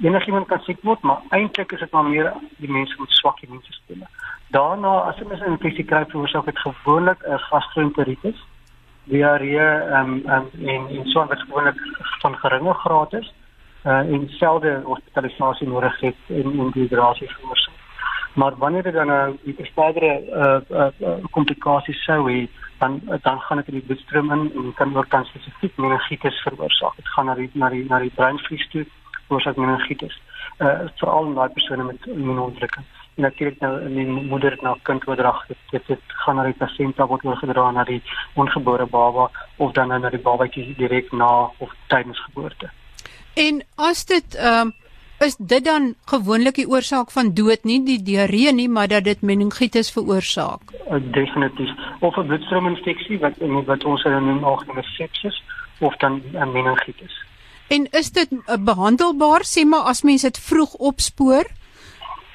enigiemand 0.00 0.46
kan 0.46 0.60
siek 0.60 0.82
word, 0.82 1.02
maar 1.02 1.20
eintlik 1.30 1.72
is 1.72 1.80
dit 1.80 1.90
maar 1.90 2.04
meer 2.04 2.32
die 2.62 2.70
mense 2.70 2.94
met 2.98 3.10
swak 3.18 3.42
immuunstelsel. 3.42 4.06
Daarna 4.56 4.92
as 5.10 5.22
mens 5.28 5.40
'n 5.40 5.50
infeksie 5.56 5.84
kry 5.84 6.04
veroorsaak 6.04 6.44
dit 6.44 6.58
gewoonlik 6.58 7.26
'n 7.26 7.38
gastroenteritis, 7.38 8.38
diarree 9.04 9.58
ehm 9.58 10.12
um, 10.12 10.30
um, 10.34 10.46
en 10.74 10.88
en 10.88 11.06
so 11.06 11.26
wat 11.26 11.40
gewoonlik 11.40 11.80
van 12.22 12.36
geringe 12.36 12.74
graad 12.74 13.12
is 13.12 13.34
uh, 13.86 13.98
en 13.98 14.28
selde 14.28 14.80
hospitalisasie 14.84 15.68
nodig 15.68 16.00
het 16.00 16.20
en 16.26 16.46
en 16.60 16.70
dehydrasie 16.70 17.30
veroorsaak 17.30 17.75
maar 18.36 18.56
wanneer 18.56 18.82
dit 18.82 18.92
dan 18.92 19.06
'n 19.06 19.10
uh, 19.10 19.56
die 19.56 19.70
verdere 19.74 20.12
uh, 20.42 20.88
uh, 21.00 21.24
komplikasies 21.30 22.04
sou 22.04 22.20
hê 22.32 22.48
dan 22.78 23.00
dan 23.22 23.40
gaan 23.40 23.56
dit 23.56 23.68
in 23.68 23.74
die 23.74 23.86
bloedstroom 23.86 24.32
in 24.32 24.52
en 24.54 24.74
kan 24.74 24.96
ook 24.96 25.10
dan 25.10 25.24
spesifiek 25.24 25.76
meningitis 25.76 26.42
veroorsaak. 26.42 26.96
Dit 26.96 27.08
gaan 27.08 27.26
na 27.26 27.34
die 27.34 27.50
na 27.52 27.68
die 27.68 27.84
na 27.88 27.98
die 27.98 28.12
breinvlies 28.14 28.68
toe 28.68 28.86
veroorsaak 29.26 29.56
meningitis. 29.56 30.20
Uh 30.58 30.78
veral 30.96 31.26
in 31.26 31.34
daai 31.34 31.48
persone 31.48 31.84
met 31.84 32.06
immuunonderdrukking. 32.06 32.84
En 33.14 33.22
natuurlik 33.22 33.60
nou 33.60 33.80
in 33.80 33.94
die 33.94 34.06
moeder 34.06 34.58
na 34.60 34.76
kind 34.82 35.08
oordrag 35.08 35.46
dit, 35.46 35.58
dit 35.70 35.86
dit 35.86 36.00
gaan 36.06 36.36
na 36.36 36.44
die 36.44 36.58
pasiënt 36.64 36.96
word 36.96 37.24
oorgedra 37.24 37.70
na 37.70 37.84
die 37.84 38.02
ongebore 38.34 38.86
baba 38.86 39.30
of 39.56 39.72
dan 39.72 39.88
nou 39.88 40.00
na 40.00 40.10
die 40.10 40.26
babatjie 40.28 40.74
direk 40.76 41.12
na 41.12 41.50
of 41.58 41.74
tydens 41.86 42.20
geboorte. 42.24 42.70
En 43.34 43.64
as 43.74 44.04
dit 44.04 44.34
ehm 44.34 44.66
um 44.66 44.74
is 45.18 45.36
dit 45.36 45.64
dan 45.64 45.94
gewoonlik 46.04 46.54
die 46.54 46.68
oorsaak 46.68 47.10
van 47.10 47.32
dood 47.34 47.64
nie 47.64 47.80
die 47.84 48.02
diarree 48.02 48.52
nie 48.52 48.68
maar 48.68 48.88
dat 48.88 49.04
dit 49.04 49.20
meningitis 49.20 49.92
veroorsaak? 49.92 50.72
Uh, 50.90 51.00
definitief. 51.12 51.70
Of 52.00 52.16
'n 52.16 52.26
bloedstroominfeksie 52.26 53.18
wat 53.18 53.32
wat 53.66 53.84
ons 53.84 54.02
noem 54.04 54.44
algemene 54.44 54.82
sepsis 54.82 55.42
of 55.80 55.96
dan 55.96 56.22
'n 56.32 56.52
meningitis. 56.52 57.24
En 57.68 57.86
is 57.90 58.10
dit 58.10 58.32
uh, 58.32 58.56
behandelbaar? 58.60 59.42
Sê 59.44 59.66
maar 59.66 59.88
as 59.90 60.02
mens 60.02 60.22
dit 60.22 60.38
vroeg 60.38 60.74
opspoor. 60.74 61.44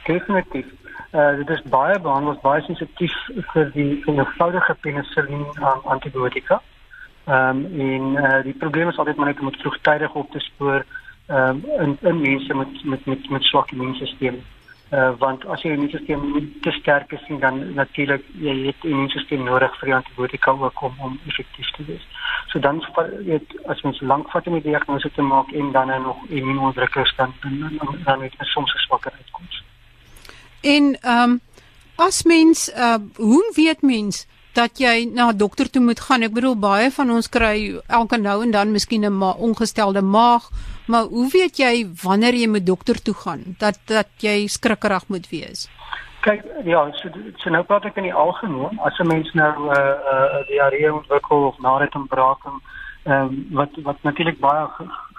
Definitief. 0.06 0.66
Uh, 1.12 1.36
dit 1.36 1.50
is 1.50 1.62
baie 1.62 2.00
behandels 2.00 2.40
baie 2.42 2.62
sensitief 2.62 3.16
vir 3.54 3.72
die 3.74 4.04
eenvoudige 4.06 4.76
penicillin 4.82 5.46
um, 5.60 5.82
antibiotika. 5.84 6.62
Ehm 7.26 7.66
um, 7.66 7.80
en 7.80 8.04
uh, 8.16 8.44
die 8.44 8.54
probleem 8.54 8.90
is 8.90 8.98
altyd 8.98 9.16
maar 9.16 9.28
net 9.28 9.40
om 9.40 9.50
dit 9.50 9.60
vroegtydig 9.60 10.14
op 10.14 10.32
te 10.32 10.40
spoor 10.40 10.86
ehm 11.32 11.62
um, 11.80 11.82
in 11.84 11.98
in 12.02 12.22
mense 12.22 12.54
met 12.54 12.84
met 12.84 13.06
met 13.06 13.30
met 13.30 13.44
swak 13.44 13.72
immuunstelsel. 13.72 14.40
Uh, 14.92 15.12
want 15.18 15.46
as 15.46 15.62
jy 15.64 15.72
immuunstelsel 15.72 16.48
te 16.62 16.72
sterk 16.72 17.12
is, 17.12 17.28
dan 17.40 17.74
natuurlik 17.74 18.24
jy 18.46 18.56
het 18.66 18.84
immuunstelsel 18.84 19.44
nodig 19.44 19.78
vir 19.80 19.92
die 19.92 19.96
antibiotika 19.96 20.52
ook 20.52 20.82
om 20.82 20.98
om 21.00 21.20
effektief 21.28 21.70
te 21.78 21.86
wees. 21.88 22.08
So 22.52 22.60
dan 22.60 22.84
weet 23.26 23.56
as 23.66 23.82
mens 23.82 24.02
lank 24.02 24.30
vat 24.32 24.48
om 24.48 24.58
die 24.60 24.66
diagnose 24.72 25.12
te 25.12 25.22
maak 25.22 25.52
en 25.52 25.72
dan 25.72 25.88
nog 26.02 26.18
immuunonderdrukkers 26.28 27.16
dan 27.16 27.34
dan, 27.42 27.96
dan, 28.04 28.22
het 28.22 28.36
jy 28.40 28.46
soms 28.46 28.76
swakker 28.88 29.12
uitkoms. 29.12 29.64
En 30.62 30.98
ehm 31.02 31.24
um, 31.30 31.40
as 31.96 32.24
mens 32.24 32.68
uh 32.76 32.98
hoe 33.16 33.52
weet 33.56 33.82
mens 33.82 34.26
dat 34.54 34.80
jy 34.80 35.10
na 35.14 35.32
'n 35.32 35.38
dokter 35.38 35.70
toe 35.70 35.82
moet 35.82 36.00
gaan? 36.00 36.22
Ek 36.22 36.34
bedoel 36.34 36.60
baie 36.60 36.92
van 36.92 37.12
ons 37.12 37.30
kry 37.30 37.80
elke 37.88 38.18
nou 38.18 38.44
en 38.44 38.52
dan 38.52 38.72
miskien 38.72 39.06
'n 39.06 39.18
ma 39.18 39.32
ongestelde 39.32 40.02
maag, 40.02 40.50
maar 40.92 41.10
hoe 41.16 41.30
weet 41.34 41.60
jy 41.62 41.74
wanneer 42.04 42.36
jy 42.38 42.48
moet 42.52 42.66
dokter 42.66 43.02
toe 43.02 43.16
gaan 43.24 43.44
dat 43.64 43.80
dat 43.92 44.10
jy 44.26 44.48
skrikkerig 44.48 45.08
moet 45.08 45.30
wees? 45.32 45.68
Kyk, 46.22 46.44
ja, 46.70 46.82
so, 47.00 47.10
so 47.42 47.50
nou 47.50 47.64
praat 47.66 47.88
ek 47.90 47.98
in 47.98 48.10
die 48.10 48.18
algemeen. 48.26 48.80
As 48.86 49.00
'n 49.00 49.08
mens 49.08 49.32
nou 49.34 49.52
'n 49.58 49.72
uh, 49.74 49.80
uh, 50.14 50.42
diarree 50.48 50.94
ontwikkel 50.94 51.48
of 51.50 51.58
nadat 51.60 51.96
'n 51.96 52.08
braaking, 52.08 52.58
ehm 53.04 53.14
um, 53.14 53.48
wat 53.60 53.72
wat 53.84 53.98
natuurlik 54.02 54.40
baie 54.40 54.68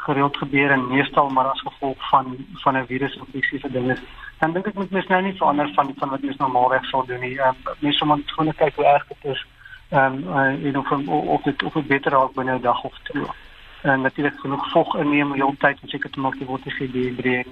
gereeld 0.06 0.36
gebeur 0.36 0.70
en 0.70 0.88
meestal 0.88 1.28
maar 1.28 1.46
as 1.46 1.60
gevolg 1.60 2.08
van 2.10 2.36
van 2.62 2.76
'n 2.76 2.86
virusinfeksie 2.86 3.60
vir 3.60 3.72
dinge 3.72 3.96
dan 4.42 4.52
dink 4.52 4.66
ek 4.66 4.74
moet 4.74 4.90
mens 4.90 5.06
nou 5.06 5.20
nie 5.22 5.36
verander 5.38 5.68
van 5.74 5.92
van 5.98 6.10
wat 6.10 6.22
mens 6.26 6.36
normaalweg 6.36 6.86
sou 6.90 7.04
doen 7.06 7.20
nie. 7.22 7.34
Uh, 7.38 7.52
mens 7.78 8.02
moet 8.02 8.32
gewoon 8.34 8.54
kyk 8.58 8.74
hoe 8.74 8.86
erg 8.94 9.04
dit 9.08 9.30
is. 9.34 9.44
Ehm 9.90 10.14
um, 10.14 10.38
uh, 10.38 10.66
en 10.66 10.78
of 10.78 10.90
of 11.08 11.42
dit 11.42 11.62
of 11.62 11.72
dit 11.72 11.86
beter 11.86 12.12
raak 12.12 12.34
binne 12.34 12.58
'n 12.58 12.62
dag 12.62 12.82
of 12.84 12.98
twee. 13.02 13.30
En 13.82 14.00
natuurlik 14.00 14.40
genoeg 14.40 14.70
vog 14.70 14.96
inneem 14.96 15.32
die 15.32 15.42
hele 15.42 15.56
tyd 15.58 15.78
om 15.82 15.88
seker 15.88 16.10
te 16.10 16.20
maak 16.20 16.38
jy 16.38 16.46
word 16.46 16.64
nie 16.64 16.90
dehydreer 16.92 17.46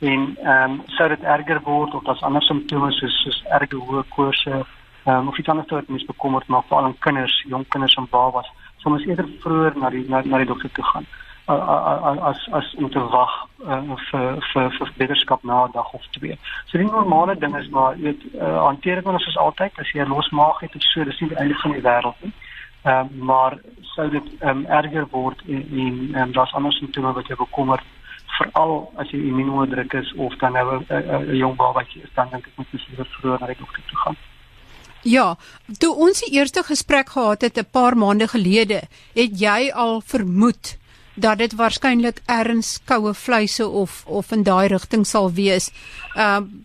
en 0.00 0.36
ehm 0.42 0.70
um, 0.70 0.80
sou 0.86 1.08
dit 1.08 1.22
erger 1.22 1.60
word 1.64 1.94
of 1.94 2.08
as 2.12 2.22
ander 2.22 2.42
simptome 2.42 2.90
soos 2.92 3.14
soos 3.24 3.38
erge 3.58 3.76
hoë 3.76 4.02
koorse 4.16 4.50
ehm 4.52 5.12
um, 5.12 5.28
of 5.28 5.38
iets 5.38 5.48
anders 5.48 5.70
wat 5.70 5.88
mens 5.88 6.04
bekommerd 6.04 6.48
maak 6.48 6.66
veral 6.68 6.84
aan 6.84 6.98
kinders, 6.98 7.36
jong 7.48 7.64
kinders 7.68 7.94
en 7.96 8.08
babas, 8.10 8.50
sou 8.76 8.92
mens 8.92 9.06
eerder 9.06 9.28
vroeër 9.40 9.78
na 9.80 9.90
die 9.90 10.04
na, 10.08 10.20
na 10.24 10.42
die 10.42 10.50
dokter 10.52 10.72
toe 10.72 10.84
gaan 10.84 11.06
as 11.46 12.48
as 12.52 12.74
om 12.74 12.90
te 12.90 12.98
wag 12.98 13.34
uh, 13.66 13.96
vir 14.10 14.40
vir 14.52 14.70
vir 14.78 14.92
beterskap 14.96 15.44
na 15.44 15.64
'n 15.66 15.72
dag 15.72 15.92
of 15.92 16.06
twee. 16.10 16.38
So 16.66 16.78
die 16.78 16.90
normale 16.90 17.38
ding 17.38 17.56
is 17.56 17.68
maar 17.68 17.96
weet 17.96 18.20
uh, 18.34 18.62
hanteer 18.64 18.94
dit 18.94 19.06
ons 19.06 19.26
is 19.26 19.36
altyd 19.36 19.72
as 19.78 19.92
jy 19.92 20.02
'n 20.02 20.08
losmaag 20.08 20.60
het 20.60 20.74
of 20.74 20.82
so, 20.82 21.04
dis 21.04 21.20
nie 21.20 21.28
die 21.28 21.38
einde 21.38 21.54
van 21.54 21.72
die 21.72 21.82
wêreld 21.82 22.18
nie. 22.20 22.32
Ehm 22.86 23.06
uh, 23.06 23.22
maar 23.28 23.58
sou 23.94 24.10
dit 24.10 24.26
ehm 24.38 24.48
um, 24.48 24.66
erger 24.66 25.06
word 25.10 25.42
en 25.46 25.62
en 25.84 26.22
um, 26.22 26.32
daar's 26.32 26.54
ander 26.54 26.72
simptome 26.72 27.12
wat 27.12 27.26
jou 27.26 27.38
bekommer 27.38 27.82
veral 28.38 28.74
as 29.02 29.10
jy 29.10 29.18
immuunonderdruk 29.30 29.92
is 30.02 30.12
of 30.14 30.36
dan 30.42 30.52
nou 30.52 30.84
'n 30.88 31.36
jong 31.36 31.56
babatjie 31.56 32.02
is 32.02 32.14
dan 32.14 32.28
dink 32.30 32.46
ek 32.46 32.56
moet 32.56 32.66
seker 32.72 33.08
vroeër 33.18 33.40
na 33.40 33.46
die 33.46 33.58
dokter 33.58 33.82
toe 33.88 33.98
gaan. 34.04 34.16
Ja, 35.02 35.36
toe 35.78 35.94
ons 35.94 36.20
die 36.24 36.32
eerste 36.38 36.62
gesprek 36.62 37.08
gehad 37.08 37.40
het 37.40 37.58
'n 37.58 37.70
paar 37.70 37.96
maande 37.96 38.28
gelede, 38.28 38.80
het 39.14 39.40
jy 39.40 39.70
al 39.74 40.00
vermoed 40.00 40.78
dat 41.14 41.38
dit 41.38 41.52
waarskynlik 41.54 42.20
erns 42.26 42.78
koue 42.84 43.14
vleise 43.14 43.68
of 43.68 44.04
of 44.06 44.32
in 44.32 44.42
daai 44.42 44.68
rigting 44.68 45.06
sal 45.06 45.32
wees. 45.32 45.70
Ehm 46.14 46.42
uh, 46.42 46.64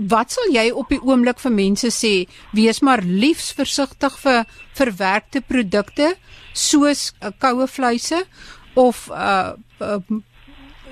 wat 0.00 0.30
sal 0.30 0.52
jy 0.52 0.70
op 0.70 0.88
die 0.88 1.00
oomblik 1.02 1.40
vir 1.42 1.52
mense 1.52 1.90
sê? 1.94 2.28
Wees 2.52 2.80
maar 2.82 3.02
liefs 3.02 3.52
versigtig 3.52 4.18
vir 4.22 4.44
verwerkte 4.78 5.40
produkte 5.40 6.14
soos 6.52 7.12
uh, 7.22 7.30
koue 7.38 7.66
vleise 7.66 8.24
of 8.74 9.08
uh, 9.10 9.54
uh 9.80 10.00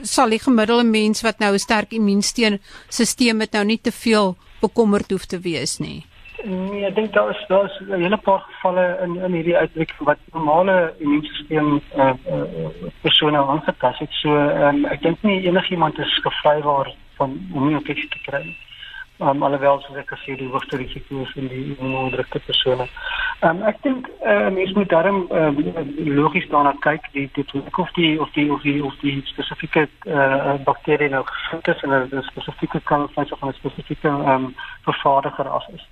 sal 0.04 0.28
die 0.28 0.38
gemiddelde 0.38 0.84
mens 0.84 1.22
wat 1.24 1.38
nou 1.40 1.54
'n 1.54 1.58
sterk 1.58 1.92
immuunstelsel 1.92 3.40
het 3.40 3.52
nou 3.52 3.64
nie 3.64 3.80
te 3.80 3.92
veel 3.92 4.36
bekommerd 4.60 5.10
hoef 5.10 5.24
te 5.24 5.40
wees 5.40 5.78
nie. 5.78 6.04
Nee, 6.44 6.84
ek 6.84 6.94
dink 6.94 7.12
daar 7.12 7.30
is 7.30 7.44
daar 7.48 7.64
is 7.64 7.80
'n 7.80 8.02
hele 8.02 8.16
paar 8.16 8.40
gevalle 8.40 8.98
in 9.04 9.16
in 9.16 9.32
hierdie 9.32 9.56
uitbreek 9.56 9.92
wat 9.98 10.18
normale 10.32 10.94
immuunstelsel 10.98 11.80
uh, 11.96 12.12
uh, 12.28 12.90
persone 13.00 13.38
aangetast 13.38 13.98
het. 13.98 14.12
So 14.12 14.30
um, 14.30 14.84
ek 14.84 15.02
dink 15.02 15.22
nie 15.22 15.46
enigiemand 15.48 15.98
is 15.98 16.20
gevry 16.22 16.60
waar 16.62 16.94
van 17.16 17.48
om 17.52 17.66
nie 17.66 17.76
infeksie 17.76 18.08
te 18.08 18.20
kry. 18.30 18.56
Um, 19.18 19.42
alhoewel 19.42 19.78
soos 19.80 19.96
ek 19.96 20.10
gesê 20.12 20.34
die 20.36 20.48
hoogste 20.52 20.76
risiko 20.76 21.22
is 21.24 21.30
in 21.40 21.46
die 21.48 21.62
immuunonderdrukte 21.72 22.40
persone. 22.44 22.84
Um, 23.48 23.62
ek 23.64 23.78
dink 23.80 24.10
uh, 24.20 24.50
mense 24.52 24.76
moet 24.76 24.90
daarom 24.92 25.22
uh, 25.32 25.48
logies 26.18 26.44
daarna 26.52 26.74
kyk 26.84 27.08
die 27.14 27.24
die 27.38 27.46
of 27.64 27.94
die 27.96 28.10
of 28.20 28.34
die 28.36 28.44
of 28.52 28.60
die 28.66 28.76
of 28.84 29.00
die 29.00 29.14
spesifieke 29.30 29.86
uh, 30.04 30.58
bakterie 30.68 31.08
nou 31.08 31.24
gevind 31.30 31.72
is 31.72 31.82
in 31.88 31.96
'n 31.96 32.22
spesifieke 32.28 32.84
kanvas 32.92 33.32
of 33.32 33.42
'n 33.42 33.56
spesifieke 33.56 34.12
um, 34.34 34.52
vervaardiger 34.84 35.48
as 35.48 35.68
is. 35.72 35.88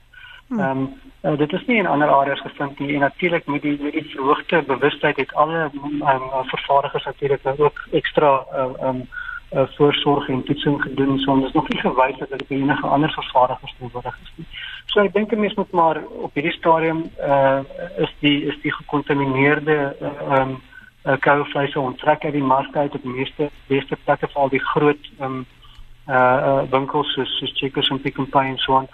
Ehm 0.53 0.61
um, 0.61 0.87
uh, 1.25 1.37
dit 1.39 1.53
is 1.53 1.67
nie 1.67 1.79
in 1.81 1.87
ander 1.87 2.09
areas 2.13 2.41
gevind 2.45 2.79
nie 2.79 2.95
en 2.95 3.01
natuurlik 3.09 3.47
met 3.47 3.63
die 3.63 3.79
met 3.81 3.93
die 3.93 4.09
verhoogde 4.13 4.63
bewustheid 4.63 5.17
het 5.17 5.35
alle 5.35 5.71
um, 5.73 6.03
vervaardigers 6.53 7.05
natuurlik 7.05 7.43
nou 7.43 7.59
ook 7.59 7.87
ekstra 7.91 8.45
ehm 8.53 8.75
uh, 8.81 8.89
um, 8.89 9.07
uh, 9.53 9.67
voorsorg 9.77 10.29
en 10.29 10.43
toetsing 10.45 10.83
gedoen 10.83 11.19
so 11.19 11.33
ons 11.33 11.47
is 11.47 11.53
nog 11.53 11.69
nie 11.69 11.81
gewys 11.81 12.19
dat 12.19 12.29
dit 12.29 12.45
enige 12.49 12.87
ander 12.87 13.13
vervaardigers 13.13 13.75
nodig 13.79 14.19
is 14.23 14.33
nie. 14.37 14.47
So 14.87 15.01
ek 15.01 15.13
dink 15.13 15.33
'n 15.33 15.41
mens 15.41 15.55
moet 15.55 15.71
maar 15.71 16.03
op 16.27 16.35
hierdie 16.35 16.59
stadium 16.59 17.11
uh 17.21 17.61
is 17.97 18.13
die 18.21 18.45
is 18.45 18.61
die 18.63 18.73
gekontamineerde 18.73 19.97
ehm 20.01 20.33
uh, 20.33 20.39
um, 20.41 20.61
uh, 21.05 21.17
koue 21.21 21.45
vleise 21.45 21.81
onttrek 21.81 22.25
uit 22.25 22.33
die 22.33 22.43
mark 22.43 22.77
uit 22.77 22.95
op 22.95 23.05
meeste 23.05 23.51
beste 23.67 23.97
plekke 24.05 24.29
vir 24.29 24.43
al 24.43 24.49
die 24.49 24.65
groot 24.73 25.11
ehm 25.19 25.25
um, 25.33 25.47
uh, 26.09 26.15
uh 26.15 26.63
winkels 26.71 27.13
soos 27.13 27.39
soos 27.39 27.59
Checkers 27.59 27.91
en 27.91 28.01
Pick 28.01 28.19
n 28.21 28.29
Pay 28.29 28.49
en 28.49 28.59
so 28.59 28.77
aan. 28.77 28.89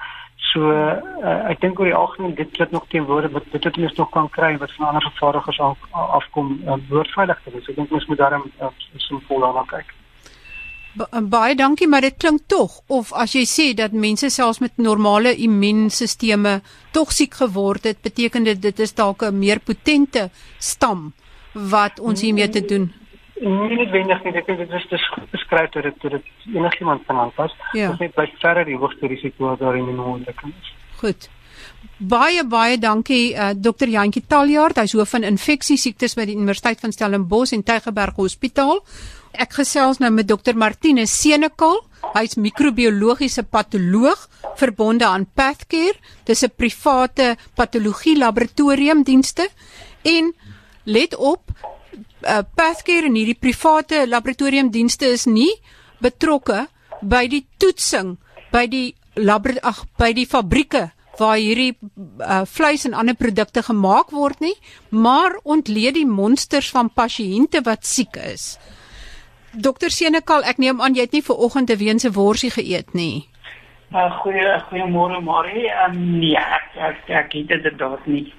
So 0.50 0.72
uh, 0.72 1.50
ek 1.50 1.60
dink 1.60 1.78
oor 1.78 1.86
die 1.86 1.94
algemeen 1.94 2.34
dit 2.34 2.50
klop 2.56 2.70
nog 2.74 2.86
teen 2.88 3.04
woorde 3.04 3.30
wat 3.30 3.46
dit 3.52 3.64
het 3.64 3.78
ons 3.78 3.98
nog 3.98 4.10
kan 4.10 4.28
kry 4.28 4.56
wat 4.58 4.72
van 4.72 4.86
ander 4.86 5.02
vervaardigers 5.02 5.60
af, 5.60 5.78
afkom 5.90 6.60
uh, 6.66 6.78
woordveilig 6.88 7.42
te 7.44 7.50
wees. 7.54 7.68
Ek 7.68 7.76
dink 7.76 7.92
ons 7.92 8.06
moet 8.10 8.18
daarom 8.18 8.46
uh, 8.58 8.72
simpel 8.96 9.44
daarna 9.44 9.66
kyk. 9.70 9.94
Ba 11.00 11.20
baie 11.22 11.54
dankie, 11.56 11.88
maar 11.88 12.04
dit 12.04 12.16
klink 12.20 12.42
tog 12.46 12.80
of 12.92 13.12
as 13.16 13.32
jy 13.32 13.46
sê 13.48 13.66
dat 13.76 13.94
mense 13.96 14.28
selfs 14.28 14.60
met 14.60 14.76
normale 14.76 15.32
immuunstelsels 15.32 16.60
tog 16.92 17.12
siek 17.12 17.38
geword 17.40 17.86
het, 17.88 18.02
beteken 18.04 18.44
dit 18.44 18.60
dit 18.60 18.80
is 18.80 18.92
dalk 18.94 19.22
'n 19.22 19.38
meer 19.38 19.60
potente 19.60 20.30
stam 20.58 21.12
wat 21.52 22.00
ons 22.00 22.20
hiermee 22.20 22.48
te 22.48 22.64
doen. 22.64 22.92
Nie 23.40 23.76
noodwendig 23.76 24.24
nie, 24.24 24.32
dink 24.32 24.46
dit 24.46 24.70
is 24.70 24.88
dis 24.88 25.08
goed 25.08 25.30
beskryf 25.30 25.70
dat 25.70 25.82
dit 25.82 26.00
dit 26.02 26.24
enigiemand 26.54 27.06
kan 27.06 27.16
aanpas. 27.16 27.56
Ja. 27.72 27.86
Dit 27.86 27.92
is 27.92 27.98
net 27.98 28.14
by 28.14 28.26
verre 28.38 28.64
die 28.64 28.76
hoogste 28.76 29.06
risiko 29.06 29.56
daarin 29.56 29.88
in 29.88 30.00
ontwikkeling 30.00 30.54
is. 30.60 30.74
Goed. 30.96 31.30
Baie 32.00 32.40
baie 32.48 32.78
dankie 32.80 33.34
uh, 33.36 33.50
Dr. 33.52 33.90
Jantjie 33.92 34.22
Taljaard, 34.24 34.78
hy's 34.80 34.94
hoof 34.96 35.10
van 35.12 35.26
infeksiesiektes 35.28 36.14
by 36.16 36.24
die 36.30 36.36
Universiteit 36.38 36.80
van 36.80 36.94
Stellenbosch 36.96 37.52
en 37.52 37.60
Tygerberg 37.60 38.16
Hospitaal. 38.16 38.78
Ek 39.36 39.58
gesels 39.58 39.98
nou 40.00 40.08
met 40.14 40.24
Dr. 40.30 40.56
Martinus 40.56 41.12
Senekal. 41.12 41.76
Hy's 42.14 42.38
microbiologiese 42.40 43.44
patoloog 43.44 44.22
verbonde 44.56 45.04
aan 45.04 45.26
Pathcare. 45.28 46.00
Dis 46.24 46.42
'n 46.42 46.56
private 46.56 47.36
patologie 47.54 48.16
laboratorium 48.16 49.02
dienste. 49.04 49.50
En 50.02 50.32
let 50.84 51.16
op, 51.16 51.52
uh, 51.52 52.38
Pathcare 52.54 53.06
en 53.06 53.14
hierdie 53.14 53.36
private 53.38 54.06
laboratoriumdienste 54.08 55.04
is 55.06 55.26
nie 55.26 55.52
betrokke 56.00 56.66
by 57.02 57.26
die 57.28 57.46
toetsing 57.58 58.16
by 58.50 58.66
die 58.66 58.96
ag 59.62 59.84
by 59.98 60.12
die 60.12 60.26
fabrieke 60.26 60.92
waar 61.20 61.36
hierdie 61.36 61.76
uh, 61.76 62.42
vleis 62.48 62.86
en 62.88 62.96
ander 62.96 63.16
produkte 63.18 63.62
gemaak 63.62 64.10
word 64.16 64.40
nie, 64.40 64.56
maar 64.88 65.36
ontleed 65.44 65.94
die 65.98 66.08
monsters 66.08 66.70
van 66.74 66.90
pasiënte 66.90 67.62
wat 67.68 67.86
siek 67.86 68.16
is. 68.16 68.56
Dokter 69.52 69.90
Senekal, 69.90 70.46
ek 70.46 70.60
neem 70.62 70.80
aan 70.80 70.94
jy 70.94 71.08
het 71.08 71.16
nie 71.16 71.26
ver 71.26 71.36
oggend 71.36 71.70
'n 71.70 71.78
weense 71.78 72.10
worsie 72.14 72.50
geëet 72.50 72.94
nie. 72.94 73.26
Uh, 73.90 74.06
goeie 74.22 74.50
goeiemôre 74.70 75.20
Marie. 75.20 75.66
Um, 75.86 76.20
nee, 76.20 76.36
ek 76.38 76.76
ek, 76.78 77.08
ek 77.08 77.32
het 77.32 77.48
dit 77.48 77.56
inderdaad 77.58 78.06
nie. 78.06 78.32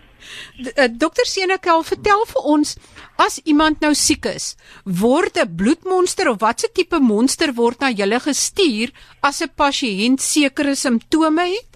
Eh, 0.75 0.87
dokter 0.91 1.25
Senekel, 1.25 1.83
vertel 1.83 2.25
vir 2.29 2.45
ons 2.53 2.75
as 3.21 3.39
iemand 3.43 3.81
nou 3.81 3.93
siek 3.97 4.25
is, 4.25 4.55
word 4.85 5.37
'n 5.37 5.55
bloedmonster 5.55 6.29
of 6.29 6.39
watse 6.39 6.69
tipe 6.73 6.99
monster 6.99 7.53
word 7.53 7.79
na 7.79 7.89
julle 7.89 8.19
gestuur 8.19 8.91
as 9.21 9.41
'n 9.41 9.51
pasiënt 9.55 10.21
sekere 10.21 10.75
simptome 10.75 11.45
het 11.49 11.70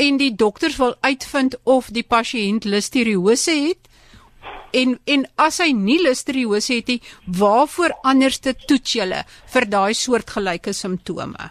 en 0.00 0.16
die 0.16 0.32
dokters 0.34 0.78
wil 0.80 0.94
uitvind 1.04 1.56
of 1.64 1.92
die 1.92 2.06
pasiënt 2.06 2.64
listeriose 2.64 3.54
het? 3.68 3.88
En 4.72 4.98
en 5.04 5.24
as 5.36 5.58
hy 5.60 5.72
nie 5.76 5.98
listeriose 6.02 6.78
het 6.78 6.92
nie, 6.92 7.00
waarvoor 7.26 7.96
anderste 8.02 8.54
toets 8.66 8.96
julle 8.96 9.24
vir 9.54 9.66
daai 9.76 9.94
soortgelyke 9.94 10.72
simptome? 10.72 11.50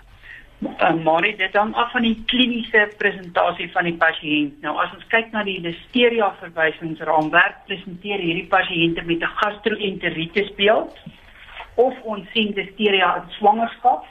uh, 0.59 1.03
maar 1.03 1.21
dit 1.21 1.55
hang 1.55 1.73
af 1.75 1.91
van 1.91 2.01
die 2.01 2.23
kliniese 2.25 2.89
presentasie 2.97 3.69
van 3.71 3.87
die 3.87 3.95
pasiënt. 3.99 4.59
Nou 4.63 4.75
as 4.83 4.91
ons 4.95 5.07
kyk 5.13 5.31
na 5.31 5.43
die 5.47 5.59
listeria 5.63 6.31
verwysingsraamwerk, 6.41 7.63
presenteer 7.69 8.23
hierdie 8.23 8.47
pasiënte 8.51 9.05
met 9.07 9.23
'n 9.23 9.35
gastroenteritis 9.41 10.53
beeld 10.55 10.95
of 11.75 11.93
ons 12.03 12.31
sien 12.33 12.51
listeria 12.55 13.15
in 13.21 13.29
swangerskap 13.37 14.05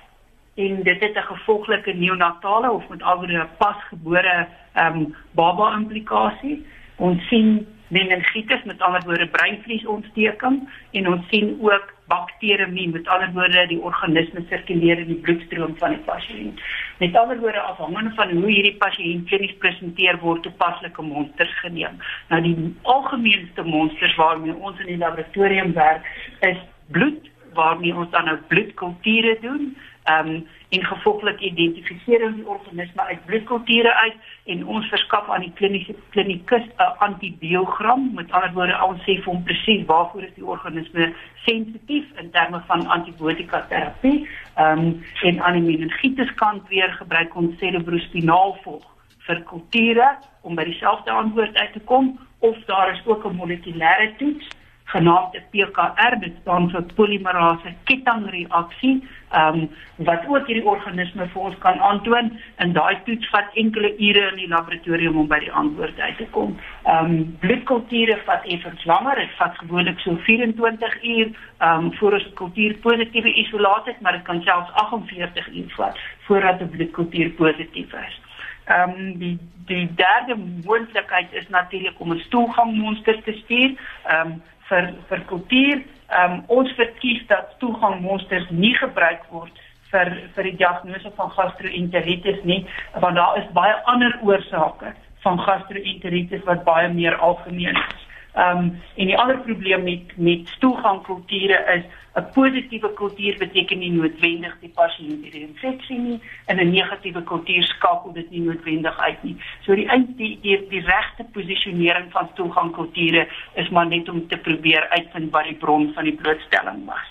en 0.65 0.83
dit 0.83 1.01
het 1.01 1.17
'n 1.17 1.31
gevolglike 1.33 1.93
neonatale 1.93 2.71
of 2.71 2.89
met 2.89 3.03
alweer 3.03 3.41
'n 3.43 3.57
pasgebore 3.59 4.47
ehm 4.73 4.97
um, 4.97 5.15
baba 5.31 5.77
implikasie. 5.77 6.67
Ons 6.97 7.29
sien 7.29 7.67
meningitis 7.89 8.63
met 8.65 8.81
ander 8.81 9.03
woorde 9.05 9.29
breinvliesontsteking 9.29 10.69
en 10.91 11.09
ons 11.09 11.29
sien 11.29 11.59
ook 11.61 11.95
bakteremie 12.07 12.89
met 12.89 13.09
ander 13.09 13.31
woorde 13.33 13.67
die 13.67 13.81
organisme 13.81 14.45
sirkuleer 14.49 14.99
in 14.99 15.07
die 15.07 15.23
bloedstroom 15.25 15.77
van 15.77 15.91
die 15.91 16.05
pasiënt. 16.05 16.61
Met 16.99 17.17
ander 17.17 17.39
woorde 17.39 17.61
afhangende 17.61 18.13
van 18.15 18.31
hoe 18.31 18.51
hierdie 18.51 18.77
pasiënt 18.77 19.27
klinies 19.29 19.57
presenteer 19.59 20.19
word 20.19 20.43
toepaslike 20.43 21.03
monsters 21.03 21.59
geneem. 21.59 21.97
Nou 22.29 22.43
die 22.43 22.77
algemeenste 22.83 23.63
monsters 23.63 24.15
waarmee 24.15 24.55
ons 24.55 24.81
in 24.81 24.87
die 24.87 25.03
laboratorium 25.05 25.73
werk 25.73 26.05
is 26.41 26.59
bloed 26.87 27.31
waarmee 27.55 27.95
ons 27.95 28.11
dan 28.11 28.25
nou 28.25 28.37
bloedkulture 28.49 29.39
doen 29.41 29.77
ehm 30.09 30.29
um, 30.29 30.47
en 30.69 30.85
gevolglik 30.85 31.41
identifiseer 31.41 32.25
ons 32.27 32.35
die 32.37 32.49
organisme 32.49 33.03
uit 33.03 33.25
bloedkulture 33.27 33.93
uit 33.95 34.17
en 34.53 34.67
ons 34.67 34.89
verskaf 34.93 35.31
aan 35.33 35.47
die 35.47 35.53
kliniese 35.61 35.95
klinikus 36.11 36.67
'n 36.67 36.99
antibiogram. 37.07 38.11
Met 38.15 38.33
ander 38.33 38.53
woorde 38.53 38.77
ons 38.85 39.01
sê 39.07 39.17
vir 39.23 39.33
hom 39.33 39.43
presies 39.45 39.87
waarvoor 39.87 40.23
is 40.23 40.35
die 40.35 40.45
organisme 40.45 41.13
sensitief 41.47 42.05
in 42.21 42.31
terme 42.31 42.61
van 42.67 42.87
antibiotika 42.87 43.65
terapie 43.69 44.29
ehm 44.57 44.79
um, 44.79 45.03
en 45.23 45.43
aan 45.43 45.59
die 45.61 45.67
meningitis 45.71 46.35
kant 46.35 46.69
weer 46.69 46.93
gebruik 47.01 47.37
ons 47.37 47.59
cerebrospinaal 47.59 48.57
volg 48.63 48.87
vir 49.27 49.43
kulture 49.43 50.09
om 50.43 50.55
by 50.55 50.65
dieselfde 50.65 51.11
antwoord 51.11 51.57
uit 51.57 51.73
te 51.73 51.81
kom. 51.81 52.19
Of 52.39 52.57
daar 52.67 52.93
is 52.93 53.07
ook 53.07 53.25
'n 53.25 53.37
molekulêre 53.37 54.17
toets 54.17 54.49
genaamd 54.93 55.37
PKR 55.53 56.17
dit 56.21 56.37
staan 56.43 56.71
vir 56.73 56.85
polimerase 56.97 57.73
kettingreaksie 57.89 58.95
um, 59.37 59.67
wat 60.09 60.25
ook 60.29 60.47
hierdie 60.49 60.65
organisme 60.65 61.27
vir 61.33 61.49
ons 61.51 61.59
kan 61.65 61.81
aantoon 61.91 62.31
en 62.65 62.73
daai 62.77 62.97
toets 63.09 63.29
vat 63.35 63.59
enkele 63.63 63.91
ure 63.97 64.23
in 64.31 64.39
die 64.41 64.49
laboratorium 64.49 65.19
om 65.21 65.29
by 65.29 65.41
die 65.45 65.53
antwoord 65.53 66.01
uit 66.01 66.17
te 66.23 66.29
kom. 66.37 66.57
Ehm 66.87 67.13
um, 67.19 67.37
bloedkulture 67.43 68.17
vat 68.29 68.47
effens 68.55 68.85
langer, 68.89 69.21
dit 69.21 69.37
vat 69.41 69.61
gewoonlik 69.63 70.01
so 70.05 70.17
24 70.31 70.97
uur 71.03 71.27
ehm 71.27 71.85
um, 71.85 71.93
voor 72.01 72.19
ons 72.21 72.31
kultuur 72.41 72.79
positiewe 72.87 73.35
isolaat 73.45 73.93
het, 73.93 74.01
maar 74.01 74.17
dit 74.17 74.27
kan 74.31 74.43
selfs 74.43 74.73
48 74.87 75.53
uur 75.55 75.77
vat 75.77 76.01
voordat 76.29 76.61
'n 76.61 76.71
bloedkultuur 76.77 77.31
positief 77.31 77.93
is. 77.93 78.21
Ehm 78.65 78.91
um, 78.91 79.19
die 79.19 79.39
die 79.69 79.89
derde 79.95 80.35
moontlikheid 80.65 81.33
is 81.33 81.49
natuurlik 81.49 82.01
om 82.01 82.13
'n 82.13 82.25
stoelgangmonster 82.29 83.23
te 83.23 83.33
stuur. 83.33 83.77
Ehm 84.05 84.27
um, 84.27 84.43
vir 84.69 84.93
vir 85.09 85.25
kultuur. 85.31 85.83
Ehm 86.09 86.33
um, 86.33 86.45
ons 86.61 86.71
verkies 86.77 87.25
dat 87.29 87.57
toegangmonsters 87.63 88.51
nie 88.51 88.75
gebruik 88.81 89.25
word 89.31 89.65
vir 89.93 90.11
vir 90.35 90.51
die 90.51 90.57
diagnose 90.61 91.13
van 91.17 91.31
gastroenteritis 91.37 92.43
nie, 92.45 92.61
want 93.01 93.17
daar 93.17 93.39
is 93.41 93.49
baie 93.57 93.77
ander 93.93 94.19
oorsake 94.23 94.93
van 95.25 95.41
gastroenteritis 95.47 96.45
wat 96.45 96.65
baie 96.65 96.89
meer 96.93 97.17
algemeen 97.17 97.77
is. 97.77 98.08
Ehm 98.39 98.59
um, 98.59 98.67
en 98.95 99.07
die 99.07 99.19
ander 99.19 99.39
probleem 99.39 99.83
met 99.83 100.13
met 100.17 100.49
stoelgangkulture 100.49 101.59
is 101.77 101.85
'n 102.19 102.31
positiewe 102.35 102.93
kultuur 102.93 103.39
beteken 103.39 103.79
nie 103.79 103.91
noodwendig 103.91 104.55
die 104.61 104.71
pasiënt 104.75 105.25
'n 105.27 105.41
infeksie 105.49 105.99
nie 105.99 106.21
en 106.47 106.61
'n 106.61 106.71
negatiewe 106.71 107.23
kultuur 107.23 107.63
skakel 107.63 108.13
dit 108.13 108.31
nie 108.31 108.41
noodwendig 108.41 108.99
uit 108.99 109.23
nie. 109.23 109.37
So 109.65 109.75
die 109.75 109.89
die 110.17 110.39
die, 110.43 110.67
die 110.69 110.81
regte 110.81 111.25
posisionering 111.33 112.13
van 112.13 112.29
stoelgangkulture 112.33 113.29
is 113.55 113.69
maar 113.69 113.87
net 113.87 114.09
om 114.09 114.29
te 114.29 114.37
probeer 114.37 114.89
uitvind 114.89 115.31
wat 115.31 115.45
die 115.45 115.59
bron 115.65 115.93
van 115.95 116.05
die 116.05 116.17
blootstelling 116.17 116.85
was. 116.87 117.11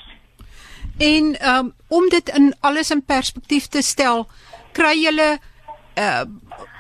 En 0.98 1.36
um, 1.56 1.74
om 1.88 2.10
dit 2.10 2.30
in 2.30 2.56
alles 2.60 2.92
in 2.92 3.06
perspektief 3.06 3.66
te 3.68 3.82
stel, 3.82 4.28
kry 4.72 4.96
julle 5.04 5.38
uh 5.98 6.24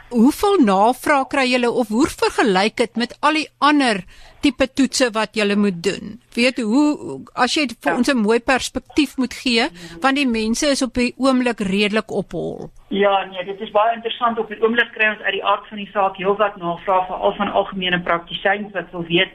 hoeveel 0.09 0.61
navraag 0.63 1.27
kry 1.27 1.43
julle 1.51 1.71
of 1.71 1.87
hoe 1.87 2.07
vergelyk 2.07 2.77
dit 2.77 2.95
met 2.95 3.15
al 3.19 3.33
die 3.33 3.49
ander 3.57 4.03
tipe 4.41 4.67
toetse 4.73 5.09
wat 5.15 5.35
jy 5.37 5.55
moet 5.55 5.83
doen. 5.83 6.17
Weet 6.35 6.61
hoe 6.61 7.21
as 7.33 7.55
jy 7.57 7.67
vir 7.67 7.91
ja. 7.91 7.97
ons 7.97 8.09
'n 8.13 8.17
mooi 8.17 8.39
perspektief 8.39 9.17
moet 9.17 9.33
gee, 9.33 9.69
want 10.01 10.15
die 10.15 10.27
mense 10.27 10.67
is 10.67 10.81
op 10.81 10.93
die 10.93 11.13
oomblik 11.17 11.59
redelik 11.59 12.11
op 12.11 12.31
hol. 12.31 12.69
Ja, 12.89 13.25
nee, 13.25 13.43
dit 13.43 13.59
is 13.59 13.71
baie 13.75 13.95
interessant 13.95 14.37
op 14.39 14.47
die 14.47 14.61
oomblik 14.63 14.93
kry 14.95 15.09
ons 15.11 15.23
uit 15.25 15.33
die 15.35 15.43
aard 15.43 15.65
van 15.67 15.77
die 15.81 15.89
saak 15.91 16.15
heelwat 16.21 16.55
navraag 16.55 17.09
veral 17.09 17.33
van 17.35 17.51
algemene 17.51 17.99
praktisyns 17.99 18.71
wat 18.71 18.93
wil 18.95 19.03
weet 19.09 19.33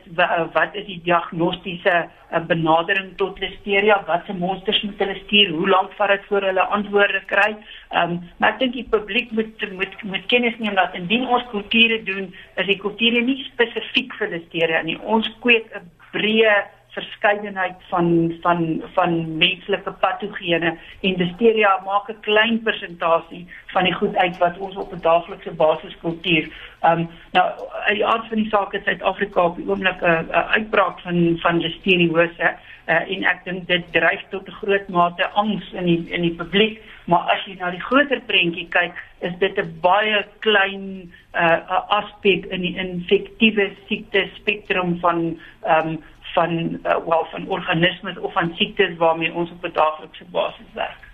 wat 0.55 0.79
is 0.81 0.87
die 0.87 1.01
diagnostiese 1.05 1.93
eh, 1.93 2.41
benadering 2.49 3.11
tot 3.21 3.39
listeria, 3.45 3.99
watse 4.07 4.33
monsters 4.33 4.81
moet 4.83 5.05
hulle 5.05 5.19
stuur, 5.25 5.53
hoe 5.59 5.69
lank 5.69 5.93
vat 5.99 6.15
dit 6.15 6.25
voor 6.31 6.49
hulle 6.49 6.65
antwoorde 6.79 7.21
kry? 7.29 7.51
Ehm, 7.93 8.11
um, 8.11 8.21
maar 8.37 8.55
ek 8.55 8.59
dink 8.59 8.73
die 8.73 8.89
publiek 8.89 9.33
moet 9.37 9.65
moet 9.77 9.97
moet 10.03 10.27
kennis 10.27 10.55
neem 10.59 10.75
dat 10.75 10.95
indien 10.97 11.27
ons 11.29 11.45
kulture 11.51 12.03
doen, 12.03 12.31
is 12.57 12.67
die 12.67 12.79
kulture 12.81 13.21
nie 13.21 13.43
spesifiek 13.53 14.15
vir 14.21 14.31
listeria 14.33 14.81
nie. 14.83 14.97
Ons 15.03 15.29
kweek 15.45 15.69
'n 15.77 15.91
breë 16.15 16.55
verskeidenheid 16.93 17.77
van 17.89 18.35
van 18.41 18.83
van 18.95 19.37
menslike 19.37 19.93
patogene 20.01 20.77
en 21.01 21.21
listeria 21.25 21.81
maak 21.85 22.09
'n 22.09 22.21
klein 22.21 22.63
persentasie 22.63 23.47
van 23.67 23.85
die 23.85 23.95
goed 23.95 24.17
uit 24.17 24.39
wat 24.39 24.59
ons 24.59 24.77
op 24.77 24.93
'n 24.93 25.01
daaglikse 25.01 25.53
basis 25.53 25.97
kultuur. 26.01 26.49
Ehm 26.81 26.99
um, 26.99 27.09
nou 27.33 27.47
uit 27.89 27.97
die 27.97 28.07
aard 28.07 28.27
van 28.29 28.37
die 28.37 28.49
saak 28.49 28.73
is 28.73 28.85
Suid-Afrika 28.85 29.45
op 29.45 29.57
die 29.57 29.69
oomblik 29.69 30.01
'n 30.01 30.33
uitbraak 30.57 31.01
van 31.01 31.39
van 31.39 31.61
listeriose 31.61 32.57
uh, 32.87 33.11
en 33.13 33.25
ek 33.25 33.45
dink 33.45 33.67
dit 33.67 33.85
dryf 33.93 34.23
tot 34.31 34.49
'n 34.49 34.59
groot 34.61 34.89
mate 34.89 35.29
angs 35.29 35.73
in 35.73 35.85
die 35.85 36.05
in 36.09 36.23
die 36.23 36.35
publiek 36.35 36.81
maar 37.05 37.31
as 37.35 37.45
jy 37.47 37.57
na 37.59 37.71
die 37.71 37.83
groter 37.83 38.21
prentjie 38.27 38.69
kyk 38.71 38.99
is 39.21 39.35
dit 39.39 39.59
'n 39.59 39.79
baie 39.81 40.25
klein 40.39 41.13
uh, 41.35 41.59
aspek 41.99 42.47
in 42.51 42.61
die 42.61 42.77
infektiewe 42.77 43.71
siekte 43.89 44.29
spektrum 44.39 44.99
van 45.01 45.39
ehm 45.63 45.89
um, 45.89 46.03
van 46.33 46.53
uh, 46.53 46.97
wel 47.07 47.27
van 47.31 47.49
organismes 47.49 48.19
of 48.19 48.33
van 48.33 48.53
siektes 48.55 48.97
waarmee 48.97 49.33
ons 49.33 49.51
op 49.51 49.65
'n 49.65 49.73
daaglikse 49.73 50.25
basis 50.25 50.71
werk. 50.75 51.11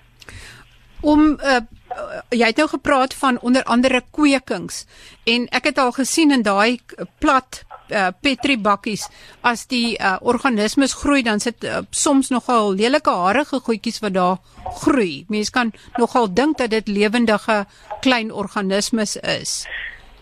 Om 1.00 1.20
uh, 1.20 1.56
jy 2.28 2.46
het 2.46 2.56
nou 2.56 2.68
gepraat 2.68 3.14
van 3.14 3.40
onder 3.40 3.62
andere 3.62 4.02
kwekings 4.10 4.86
en 5.24 5.46
ek 5.48 5.64
het 5.64 5.78
al 5.78 5.92
gesien 5.92 6.30
in 6.30 6.42
daai 6.42 6.78
plat 7.18 7.64
uh, 7.90 8.08
petri 8.20 8.56
bakkies 8.60 9.08
as 9.42 9.66
die 9.70 9.96
uh, 9.96 10.16
organismes 10.20 10.94
groei 10.94 11.22
dan 11.22 11.40
sit 11.40 11.64
uh, 11.64 11.82
soms 11.90 12.30
nogal 12.34 12.74
lelike 12.78 13.10
harige 13.10 13.60
goedjies 13.60 14.00
wat 14.04 14.14
daar 14.14 14.38
groei. 14.82 15.24
Mense 15.28 15.52
kan 15.54 15.72
nogal 15.98 16.32
dink 16.32 16.58
dat 16.58 16.70
dit 16.70 16.88
lewendige 16.88 17.64
klein 18.00 18.32
organismes 18.32 19.16
is. 19.16 19.64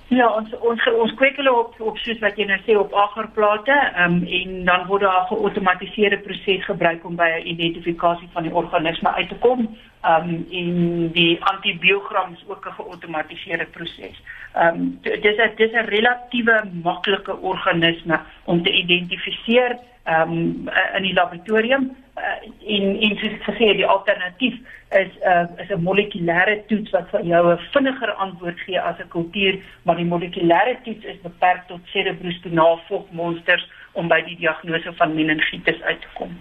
Ja, 0.09 0.29
ons 0.31 0.53
ons 0.63 0.85
ons 0.87 1.13
kweek 1.19 1.39
hulle 1.41 1.51
op 1.51 1.81
op 1.83 1.97
soos 1.99 2.21
wat 2.23 2.37
jy 2.39 2.45
nou 2.47 2.59
sê 2.63 2.77
op 2.79 2.93
agerplate, 2.95 3.75
ehm 3.75 4.21
um, 4.21 4.29
en 4.39 4.53
dan 4.69 4.85
word 4.87 5.03
daar 5.03 5.23
'n 5.23 5.27
geautomatiseerde 5.33 6.19
proses 6.19 6.65
gebruik 6.65 7.05
om 7.05 7.17
by 7.17 7.27
'n 7.27 7.47
identifikasie 7.47 8.29
van 8.33 8.43
die 8.43 8.55
organisme 8.55 9.13
uit 9.15 9.29
te 9.29 9.35
kom. 9.35 9.67
Ehm 10.03 10.29
um, 10.29 10.47
en 10.51 11.11
die 11.13 11.45
antibiogram 11.45 12.33
is 12.33 12.45
ook 12.47 12.67
'n 12.67 12.79
geautomatiseerde 12.79 13.67
proses. 13.67 14.23
Ehm 14.55 14.75
um, 14.75 14.99
dis 15.03 15.37
'n 15.37 15.51
dis 15.57 15.73
'n 15.73 15.91
relatiewe 15.91 16.63
maklike 16.83 17.37
organisme 17.41 18.21
om 18.45 18.63
te 18.63 18.73
identifiseer 18.73 19.79
ehm 20.05 20.31
um, 20.31 20.71
in 20.97 21.03
die 21.03 21.15
laboratorium 21.15 21.97
uh, 22.17 22.39
en 22.77 23.01
en 23.01 23.17
soos 23.21 23.37
gesê 23.49 23.73
die 23.77 23.87
alternatief 23.87 24.55
is 24.91 25.13
'n 25.21 25.29
uh, 25.29 25.63
is 25.63 25.71
'n 25.71 25.83
molekulêre 25.83 26.57
toets 26.67 26.91
wat 26.91 27.09
vir 27.11 27.23
jou 27.25 27.53
'n 27.53 27.59
vinniger 27.73 28.13
antwoord 28.13 28.59
gee 28.67 28.81
as 28.81 28.99
'n 28.99 29.09
kultuur, 29.09 29.61
maar 29.83 29.97
die 29.97 30.11
molekulêre 30.13 30.77
toets 30.85 31.05
is 31.05 31.21
beperk 31.23 31.67
tot 31.67 31.81
cerebrospinaal 31.93 32.81
vogmonsters 32.89 33.69
om 33.93 34.09
by 34.09 34.21
die 34.25 34.37
diagnose 34.37 34.93
van 34.93 35.15
meningitis 35.15 35.83
uit 35.83 36.01
te 36.01 36.09
kom. 36.15 36.37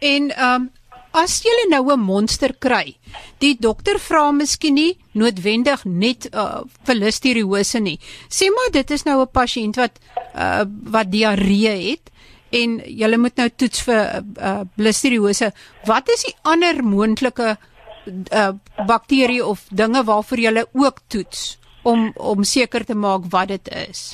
En 0.00 0.30
ehm 0.30 0.54
um, 0.54 0.70
as 1.12 1.42
jy 1.44 1.68
nou 1.68 1.92
'n 1.92 2.00
monster 2.00 2.52
kry, 2.58 2.96
die 3.38 3.56
dokter 3.60 3.98
vra 3.98 4.30
miskien 4.32 4.74
nie 4.74 4.96
noodwendig 5.12 5.84
net 5.84 6.28
uh, 6.34 6.62
vir 6.84 6.94
listeriose 6.94 7.80
nie. 7.80 7.98
Sê 8.28 8.48
maar 8.48 8.70
dit 8.72 8.90
is 8.90 9.04
nou 9.04 9.20
'n 9.20 9.30
pasiënt 9.32 9.76
wat 9.76 10.00
uh, 10.34 10.64
wat 10.84 11.10
diarree 11.10 11.90
het 11.90 12.11
en 12.52 12.78
julle 12.84 13.18
moet 13.18 13.36
nou 13.40 13.48
toets 13.56 13.84
vir 13.88 14.00
uh, 14.00 14.22
uh, 14.36 14.60
listeriose. 14.76 15.52
Wat 15.88 16.08
is 16.12 16.26
die 16.28 16.34
ander 16.48 16.82
moontlike 16.84 17.54
uh, 17.54 18.48
bakterieë 18.88 19.44
of 19.46 19.64
dinge 19.70 20.04
waarvoor 20.04 20.44
julle 20.46 20.66
ook 20.72 21.04
toets 21.12 21.58
om 21.82 22.10
om 22.16 22.44
seker 22.44 22.84
te 22.84 22.94
maak 22.94 23.30
wat 23.30 23.48
dit 23.54 23.72
is? 23.88 24.12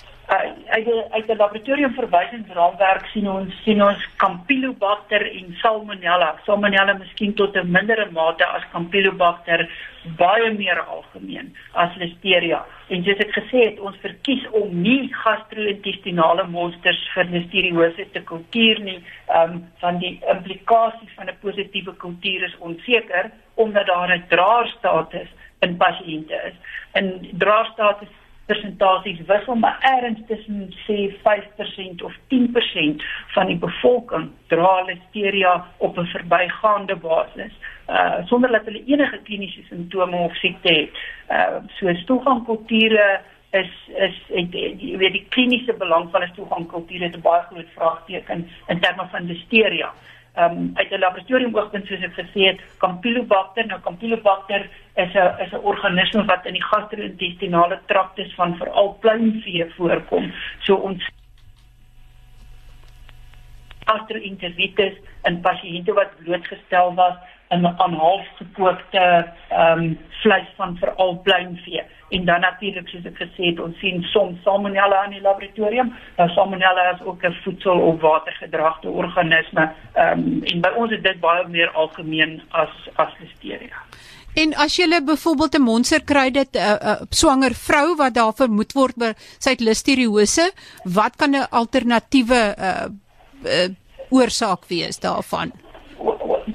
Uit 0.79 0.87
die 0.87 1.03
uit 1.11 1.27
die 1.27 1.35
laboratorium 1.37 1.95
verwysingsraamwerk 1.97 3.07
sien 3.11 3.25
ons 3.31 3.55
sien 3.65 3.81
ons 3.83 4.03
Campylobacter 4.23 5.25
en 5.27 5.49
Salmonella. 5.59 6.29
Salmonella 6.47 6.95
miskien 7.01 7.33
tot 7.41 7.57
'n 7.57 7.73
mindere 7.77 8.07
mate 8.13 8.47
as 8.47 8.63
Campylobacter 8.73 9.65
baie 10.21 10.53
meer 10.53 10.79
algemeen 10.81 11.49
as 11.73 11.97
Listeria. 11.97 12.61
En 12.89 13.03
soos 13.03 13.25
ek 13.25 13.33
gesê 13.39 13.65
het, 13.65 13.81
ons 13.81 13.97
verkies 14.03 14.45
om 14.53 14.83
nie 14.83 15.11
gastro-intestinale 15.25 16.47
monsters 16.47 17.03
vir 17.15 17.25
Listeriose 17.25 18.07
te 18.13 18.23
kultuur 18.23 18.79
nie, 18.81 19.03
um, 19.35 19.67
van 19.81 19.99
die 19.99 20.21
implikasie 20.31 21.11
van 21.17 21.27
'n 21.27 21.39
positiewe 21.41 21.97
kultuur 21.97 22.45
is 22.45 22.57
onseker 22.59 23.31
omdat 23.57 23.87
daar 23.87 24.15
'n 24.15 24.25
draerstatus 24.29 25.29
in 25.61 25.77
pasiënte 25.77 26.35
is. 26.47 26.57
En 26.93 27.29
draerstatus 27.33 28.09
persentasies 28.49 29.21
wissel 29.27 29.55
maar 29.55 29.79
ergens 29.81 30.21
tussen 30.27 30.75
sê 30.87 30.99
5% 31.23 32.05
of 32.09 32.15
10% 32.35 33.05
van 33.35 33.47
die 33.51 33.59
bevolking 33.65 34.31
dra 34.53 34.75
listeria 34.91 35.53
op 35.77 35.99
'n 35.99 36.13
verbygaande 36.15 36.97
basis 36.97 37.53
uh 37.89 38.27
sonder 38.31 38.51
dat 38.51 38.65
hulle 38.65 38.85
enige 38.85 39.19
kliniese 39.23 39.63
simptome 39.69 40.17
of 40.17 40.37
siekte 40.37 40.73
het. 40.73 40.91
Uh 41.31 41.61
so 41.79 41.95
stoelgangkulture 41.95 43.21
is 43.51 43.73
is 43.97 44.17
jy 44.29 44.97
weet 44.97 45.13
die 45.13 45.27
kliniese 45.29 45.73
belang 45.73 46.11
van 46.11 46.23
'n 46.23 46.33
stoelgangkultuur 46.33 47.03
het 47.03 47.17
'n 47.17 47.27
baie 47.29 47.43
groot 47.51 47.71
vraagteken 47.75 48.49
in 48.67 48.81
terme 48.81 49.07
van 49.11 49.25
listeria 49.25 49.93
um, 50.39 50.71
uit 50.75 50.91
'n 50.91 50.99
laboratorium 50.99 51.57
oogpunt 51.57 51.87
soos 51.87 52.03
ek 52.03 52.15
gesê 52.15 52.41
het, 52.51 52.61
Campylobacter, 52.79 53.67
nou 53.67 53.81
Campylobacter 53.81 54.69
is 54.95 55.15
'n 55.15 55.43
is 55.45 55.53
'n 55.53 55.65
organisme 55.73 56.25
wat 56.25 56.47
in 56.47 56.53
die 56.53 56.65
gastro-intestinale 56.71 57.81
traktus 57.87 58.35
van 58.35 58.57
veral 58.57 58.97
pluimvee 59.01 59.67
voorkom. 59.77 60.33
So 60.59 60.75
ons 60.75 61.09
gastro-enteritis 63.85 64.95
in 65.23 65.41
pasiënte 65.41 65.93
wat 65.93 66.17
blootgestel 66.25 66.95
was 66.95 67.17
aan 67.49 67.67
aan 67.67 67.95
halfgekookte 67.95 69.33
ehm 69.49 69.79
um, 69.79 69.99
vleis 70.23 70.49
van 70.57 70.77
veral 70.77 71.21
pluimvee. 71.23 71.83
En 72.09 72.25
dan 72.25 72.41
natuurlik 72.41 72.89
soos 72.89 73.05
ek 73.05 73.21
gesê 73.23 73.51
het 73.51 73.61
ons 73.61 73.79
sien 73.79 74.03
soms 74.03 74.43
salmonella 74.43 75.05
in 75.05 75.11
die 75.11 75.21
laboratorium. 75.21 75.93
Nou 76.17 76.29
salmonella 76.35 76.91
is 76.95 77.03
ook 77.07 77.25
'n 77.25 77.37
voedsel 77.45 77.79
of 77.79 78.01
watergedragte 78.01 78.89
organisme 78.89 79.73
ehm 79.95 80.19
um, 80.19 80.41
en 80.45 80.61
by 80.61 80.73
ons 80.77 80.91
is 80.91 81.03
dit 81.03 81.21
baie 81.21 81.49
meer 81.49 81.71
algemeen 81.71 82.43
as 82.51 82.89
as 82.95 83.13
listeria. 83.21 83.77
En 84.35 84.55
as 84.55 84.77
jy 84.77 85.05
byvoorbeeld 85.05 85.55
'n 85.55 85.63
monster 85.63 86.05
kry 86.05 86.31
dit 86.31 86.55
'n 86.55 86.59
uh, 86.59 86.77
uh, 86.83 87.01
swanger 87.11 87.55
vrou 87.55 87.97
wat 87.97 88.15
daar 88.15 88.33
vermoed 88.35 88.73
word 88.73 88.97
by 88.97 89.13
sy 89.39 89.55
listeriose, 89.59 90.53
wat 90.85 91.17
kan 91.17 91.31
'n 91.31 91.49
alternatiewe 91.51 92.55
uh, 92.59 92.85
uh, 93.45 93.69
oorsaak 94.11 94.67
wees 94.69 94.99
daarvan? 94.99 95.53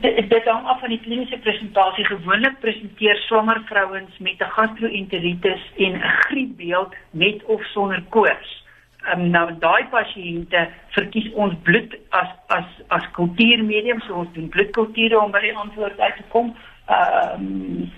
Dit 0.02 0.46
hang 0.46 0.66
af 0.66 0.80
van 0.80 0.90
die 0.90 1.00
kliniese 1.00 1.38
presentasie. 1.38 2.06
Gewoonlik 2.06 2.60
presenteer 2.60 3.16
swanger 3.28 3.62
vrouens 3.66 4.18
met 4.18 4.40
'n 4.40 4.54
gastro-enteritis 4.58 5.62
en 5.78 5.94
'n 5.94 6.02
griepbeeld 6.28 6.96
met 7.12 7.44
of 7.44 7.64
sonder 7.66 8.04
koors. 8.10 8.64
Um, 9.12 9.30
nou 9.30 9.50
daai 9.60 9.84
pasiënte 9.92 10.70
verkies 10.96 11.32
ons 11.34 11.54
bloed 11.64 11.96
as 12.10 12.30
as 12.48 12.70
as 12.88 13.12
kultuurmedium, 13.12 14.00
so 14.02 14.14
ons 14.14 14.32
doen 14.34 14.50
bloedkulture 14.50 15.20
om 15.20 15.32
by 15.32 15.42
die 15.44 15.56
antwoord 15.56 16.00
uit 16.00 16.16
te 16.16 16.24
kom. 16.30 16.56
Ehm 16.88 17.42
um, 17.42 17.92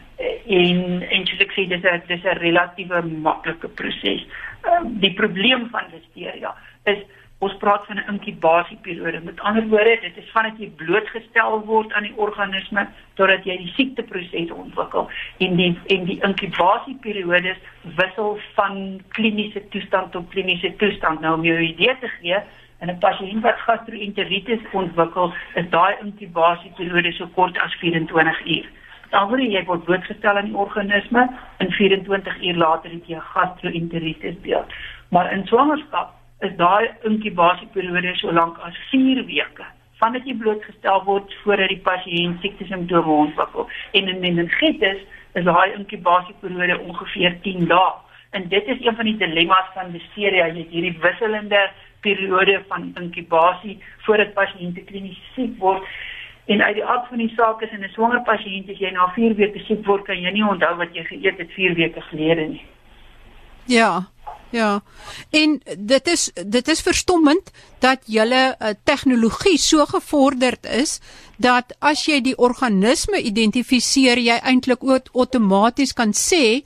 en 0.48 1.02
en 1.12 1.26
soos 1.28 1.44
ek 1.44 1.54
sê 1.54 1.68
dis 1.68 1.84
'n 1.84 2.02
dis 2.08 2.24
'n 2.24 2.40
relatiewe 2.40 3.02
maklike 3.02 3.68
proses. 3.68 4.26
Um, 4.64 5.00
die 5.00 5.14
probleem 5.14 5.70
van 5.70 5.84
listeria 5.94 6.56
is 6.84 7.04
ons 7.40 7.56
praat 7.58 7.86
van 7.86 7.98
'n 7.98 8.12
inkubasieperiode. 8.12 9.20
Met 9.24 9.40
ander 9.40 9.68
woorde, 9.68 9.98
dit 10.02 10.18
is 10.18 10.32
vandat 10.32 10.58
jy 10.58 10.70
blootgestel 10.76 11.66
word 11.66 11.94
aan 11.94 12.04
die 12.04 12.18
organisme 12.18 12.88
totdat 13.14 13.44
jy 13.44 13.58
die 13.58 13.74
siekteproses 13.76 14.52
ontwikkel. 14.52 15.10
En 15.38 15.56
die 15.56 15.80
en 15.88 16.06
die 16.06 16.20
inkubasieperiode 16.22 17.56
wissel 17.96 18.40
van 18.54 19.02
kliniese 19.08 19.68
toestand 19.68 20.12
tot 20.12 20.30
kliniese 20.30 20.76
toestand. 20.76 21.20
Nou 21.20 21.34
om 21.34 21.44
jou 21.44 21.60
idee 21.60 21.98
te 22.00 22.08
gee, 22.08 22.40
in 22.80 22.90
'n 22.90 22.98
pasiënt 23.00 23.42
wat 23.42 23.60
gastro-enteritis 23.60 24.60
ontwikkel, 24.72 25.34
is 25.56 25.70
daai 25.70 25.96
inkubasieperiode 26.02 27.12
so 27.12 27.28
kort 27.28 27.58
as 27.58 27.74
24 27.74 28.46
uur. 28.46 28.66
Dan 29.10 29.30
word 29.30 29.42
jy 29.42 29.64
word 29.64 29.84
blootgestel 29.84 30.38
aan 30.38 30.46
die 30.46 30.58
organisme 30.58 31.30
en 31.58 31.72
24 31.72 32.42
uur 32.42 32.56
later 32.56 32.92
het 32.92 33.08
jy 33.08 33.20
gastro-enteritis 33.20 34.42
beeld. 34.42 34.74
Maar 35.10 35.32
in 35.32 35.48
swangerskap 35.48 36.14
is 36.40 36.56
daai 36.58 36.92
inkubasieperiode 37.04 38.16
so 38.20 38.32
lank 38.32 38.58
as 38.68 38.78
4 38.92 39.26
weke 39.26 39.66
vandat 40.00 40.26
jy 40.28 40.36
blootgestel 40.40 41.04
word 41.08 41.36
voordat 41.44 41.72
die 41.72 41.82
pasiënt 41.84 42.42
siekte 42.44 42.68
simptome 42.68 43.14
ontwikkel. 43.26 43.70
En 43.96 44.10
in 44.12 44.20
meningitis 44.20 45.04
is 45.40 45.46
daai 45.48 45.72
inkubasieperiode 45.78 46.80
ongeveer 46.80 47.38
10 47.46 47.70
dae. 47.72 47.94
En 48.36 48.48
dit 48.52 48.68
is 48.68 48.82
een 48.84 48.96
van 48.96 49.08
die 49.08 49.18
dilemma's 49.22 49.70
van 49.74 49.94
listeria. 49.96 50.50
Jy 50.52 50.66
het 50.66 50.74
hierdie 50.76 50.98
wisselende 51.00 51.62
periode 52.04 52.60
van 52.68 52.92
inkubasie 53.00 53.78
voordat 54.06 54.36
pasiënte 54.36 54.84
klinies 54.90 55.22
siek 55.36 55.56
word. 55.64 55.88
En 56.52 56.62
uit 56.62 56.76
die 56.78 56.86
aard 56.86 57.08
van 57.10 57.24
die 57.24 57.32
saak 57.38 57.64
is 57.66 57.72
in 57.72 57.84
'n 57.84 57.94
swanger 57.96 58.22
pasiënt 58.28 58.70
as 58.70 58.80
jy 58.80 58.92
na 58.92 59.08
4 59.16 59.36
weke 59.36 59.60
siek 59.60 59.86
word 59.86 60.04
kan 60.06 60.20
jy 60.22 60.32
nie 60.32 60.46
onthou 60.46 60.76
wat 60.78 60.94
jy 60.94 61.04
geëet 61.04 61.38
het 61.38 61.52
4 61.52 61.74
weke 61.74 62.02
gelede 62.02 62.48
nie. 62.48 62.66
Ja 63.66 64.04
Ja. 64.56 64.80
En 65.36 65.58
dit 65.78 66.08
is 66.08 66.30
dit 66.34 66.68
is 66.72 66.82
verstommend 66.82 67.52
dat 67.84 68.06
julle 68.08 68.44
uh, 68.56 68.70
tegnologie 68.88 69.58
so 69.60 69.86
gevorderd 69.86 70.66
is 70.66 71.00
dat 71.38 71.76
as 71.84 72.06
jy 72.08 72.22
die 72.24 72.38
organisme 72.40 73.20
identifiseer, 73.20 74.22
jy 74.24 74.38
eintlik 74.40 74.86
outomaties 75.12 75.92
kan 75.94 76.16
sê 76.16 76.64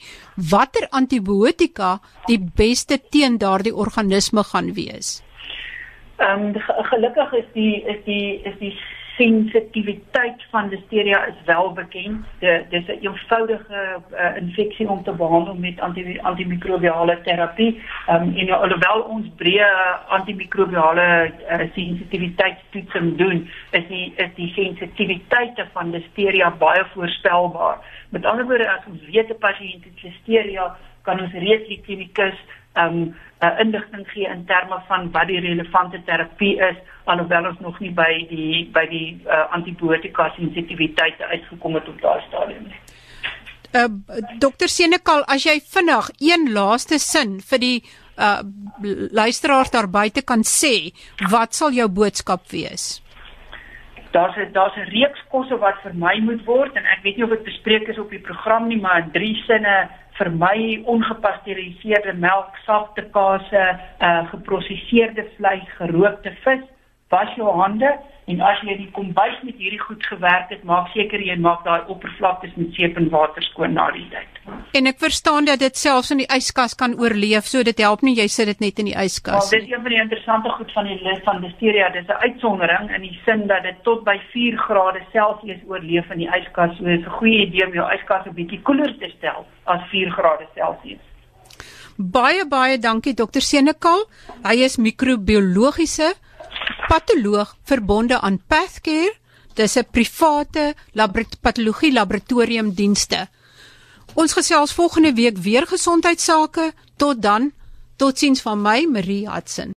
watter 0.51 0.85
antibiotika 0.91 1.97
die 2.27 2.37
beste 2.37 2.99
teen 3.09 3.39
daardie 3.41 3.73
organisme 3.73 4.45
gaan 4.51 4.73
wees. 4.77 5.23
Ehm 6.19 6.51
um, 6.53 6.61
gelukkig 6.93 7.33
is 7.41 7.49
die 7.57 7.75
is 7.89 8.05
die 8.05 8.41
is 8.45 8.57
die 8.61 8.75
sensitiwiteit 9.19 10.43
van 10.49 10.69
listeria 10.69 11.25
is 11.25 11.39
wel 11.45 11.73
bekend. 11.73 12.25
Dit 12.39 12.65
is 12.69 12.85
'n 12.85 12.91
een 12.91 12.99
eenvoudige 13.01 14.01
uh, 14.11 14.35
infeksie 14.35 14.89
om 14.89 15.03
te 15.03 15.11
behandel 15.11 15.55
met 15.55 15.79
anti 15.79 16.19
antimikrobiale 16.21 17.21
terapie. 17.21 17.81
Ehm 18.07 18.21
um, 18.21 18.35
en 18.37 18.49
alhoewel 18.49 19.01
ons 19.01 19.27
breë 19.35 19.69
antimikrobiale 20.07 21.31
uh, 21.31 21.57
sensitiwiteitstoetsing 21.73 23.17
doen, 23.17 23.49
is 23.71 23.87
die 23.87 24.13
is 24.15 24.33
die 24.35 24.51
sensitiwiteite 24.53 25.67
van 25.73 25.89
listeria 25.89 26.51
baie 26.51 26.85
voorspelbaar. 26.93 27.77
Met 28.09 28.25
ander 28.25 28.45
woorde, 28.45 28.69
as 28.69 28.85
ons 28.91 29.01
weet 29.11 29.29
'n 29.29 29.37
pasiënt 29.39 29.83
het 29.83 30.03
listeria, 30.03 30.75
kan 31.01 31.19
ons 31.19 31.33
reeds 31.33 31.67
die 31.67 31.81
klinikus 31.85 32.37
um, 32.83 33.15
uh, 33.41 33.59
inligting 33.59 34.07
gee 34.13 34.27
in 34.27 34.45
terme 34.45 34.81
van 34.87 35.11
wat 35.11 35.27
die 35.27 35.39
relevante 35.39 36.01
terapie 36.05 36.55
is 36.69 36.77
alhoewel 37.03 37.49
ons 37.51 37.59
nog 37.59 37.79
nie 37.79 37.91
by 37.95 38.11
die 38.29 38.65
by 38.73 38.85
die 38.91 39.07
uh, 39.25 39.45
antibiotika 39.55 40.29
sensitiwiteite 40.35 41.25
uitgekom 41.33 41.79
het 41.79 41.87
op 41.87 42.01
daardie 42.01 42.27
stadium 42.27 42.69
nie. 42.69 42.81
Uh, 43.69 43.85
Dokter 44.41 44.69
Senekal, 44.69 45.23
as 45.29 45.45
jy 45.45 45.59
vinnig 45.61 46.09
een 46.17 46.47
laaste 46.55 46.97
sin 46.99 47.37
vir 47.51 47.61
die 47.61 47.75
uh, 48.17 48.39
luisteraars 49.13 49.69
daar 49.75 49.89
buite 49.93 50.23
kan 50.25 50.41
sê, 50.41 50.89
wat 51.29 51.53
sal 51.53 51.77
jou 51.77 51.87
boodskap 51.87 52.49
wees? 52.49 52.97
Daar's 54.11 54.35
'n 54.37 54.51
daar's 54.53 54.75
'n 54.75 54.89
reeks 54.89 55.21
kosse 55.29 55.57
wat 55.57 55.81
vermy 55.83 56.17
moet 56.19 56.45
word 56.45 56.75
en 56.75 56.85
ek 56.85 57.03
weet 57.03 57.17
nie 57.17 57.23
of 57.23 57.29
dit 57.29 57.43
bespreek 57.43 57.87
is 57.87 57.99
op 57.99 58.09
die 58.09 58.25
program 58.29 58.67
nie, 58.67 58.81
maar 58.81 59.03
in 59.03 59.11
drie 59.11 59.35
sinne 59.45 59.89
vermy 60.19 60.81
ongepasteuriseerde 60.85 62.13
melk, 62.19 62.57
sagte 62.65 63.05
kase, 63.15 63.63
uh, 64.03 64.25
geprosesseerde 64.33 65.25
vleis, 65.37 65.67
gerookte 65.79 66.35
vis 66.43 66.67
was 67.09 67.35
jou 67.35 67.49
hande 67.57 67.89
en 68.29 68.41
as 68.45 68.59
jy 68.61 68.75
die 68.77 68.89
kombuis 68.93 69.37
met 69.41 69.57
hierdie 69.57 69.81
goed 69.81 70.03
gewerk 70.05 70.51
het, 70.53 70.61
maak 70.69 70.91
seker 70.93 71.21
jy 71.25 71.33
maak 71.41 71.63
daai 71.65 71.87
oppervlaktes 71.89 72.51
met 72.59 72.75
seep 72.77 72.99
en 73.01 73.07
water 73.09 73.45
skoon 73.47 73.73
na 73.73 73.87
die 73.95 74.05
tyd. 74.11 74.37
En 74.77 74.89
ek 74.91 74.99
verstaan 75.01 75.47
dat 75.49 75.63
dit 75.63 75.81
selfs 75.81 76.13
in 76.13 76.21
die 76.21 76.29
yskas 76.35 76.77
kan 76.77 76.93
oorleef, 77.01 77.49
so 77.49 77.65
dit 77.65 77.81
help 77.81 78.05
nie 78.05 78.13
jy 78.19 78.27
sit 78.29 78.51
dit 78.51 78.61
net 78.61 78.83
in 78.83 78.91
die 78.91 78.93
yskas 78.93 79.49
nie. 79.49 79.57
Dit 79.57 79.65
is 79.65 79.73
een 79.73 79.81
van 79.87 79.95
die 79.95 80.01
interessante 80.03 80.53
goed 80.59 80.75
van 80.77 80.91
die 80.91 80.99
lys 81.07 81.25
van 81.25 81.41
Listeria, 81.45 81.89
dis 81.97 82.05
'n 82.05 82.21
uitsondering 82.27 82.93
in 82.95 83.01
die 83.01 83.17
sin 83.25 83.47
dat 83.47 83.63
dit 83.63 83.81
tot 83.83 84.05
by 84.05 84.17
4 84.29 84.57
grade 84.67 85.01
Celsius 85.11 85.61
oorleef 85.65 86.11
in 86.11 86.21
die 86.25 86.29
yskas. 86.29 86.77
So 86.77 86.83
dit 86.83 86.99
is 86.99 87.05
'n 87.05 87.17
goeie 87.17 87.47
idee 87.47 87.65
om 87.65 87.73
jou 87.73 87.89
yskas 87.97 88.25
'n 88.25 88.37
bietjie 88.37 88.61
koeler 88.61 88.93
te 88.99 89.09
stel 89.17 89.45
as 89.65 89.81
4 89.89 90.11
grade 90.11 90.45
Celsius. 90.53 91.01
Baie 91.97 92.45
baie 92.47 92.77
dankie 92.77 93.13
dokter 93.13 93.41
Senekal. 93.41 94.05
Hy 94.43 94.55
is 94.63 94.77
microbiologiese 94.77 96.13
patoloog 96.89 97.55
verbonde 97.69 98.19
aan 98.19 98.41
Pathcare. 98.47 99.13
Dis 99.53 99.77
'n 99.77 99.87
private 99.91 100.75
patologie 101.41 101.93
laboratorium 101.93 102.73
dienste. 102.73 103.27
Ons 104.13 104.33
gesels 104.33 104.73
volgende 104.73 105.13
week 105.13 105.37
weer 105.37 105.67
gesondheidsake. 105.67 106.73
Tot 106.97 107.21
dan. 107.21 107.51
Totsiens 107.95 108.41
van 108.41 108.61
my, 108.61 108.85
Marie 108.85 109.29
Hudson. 109.29 109.73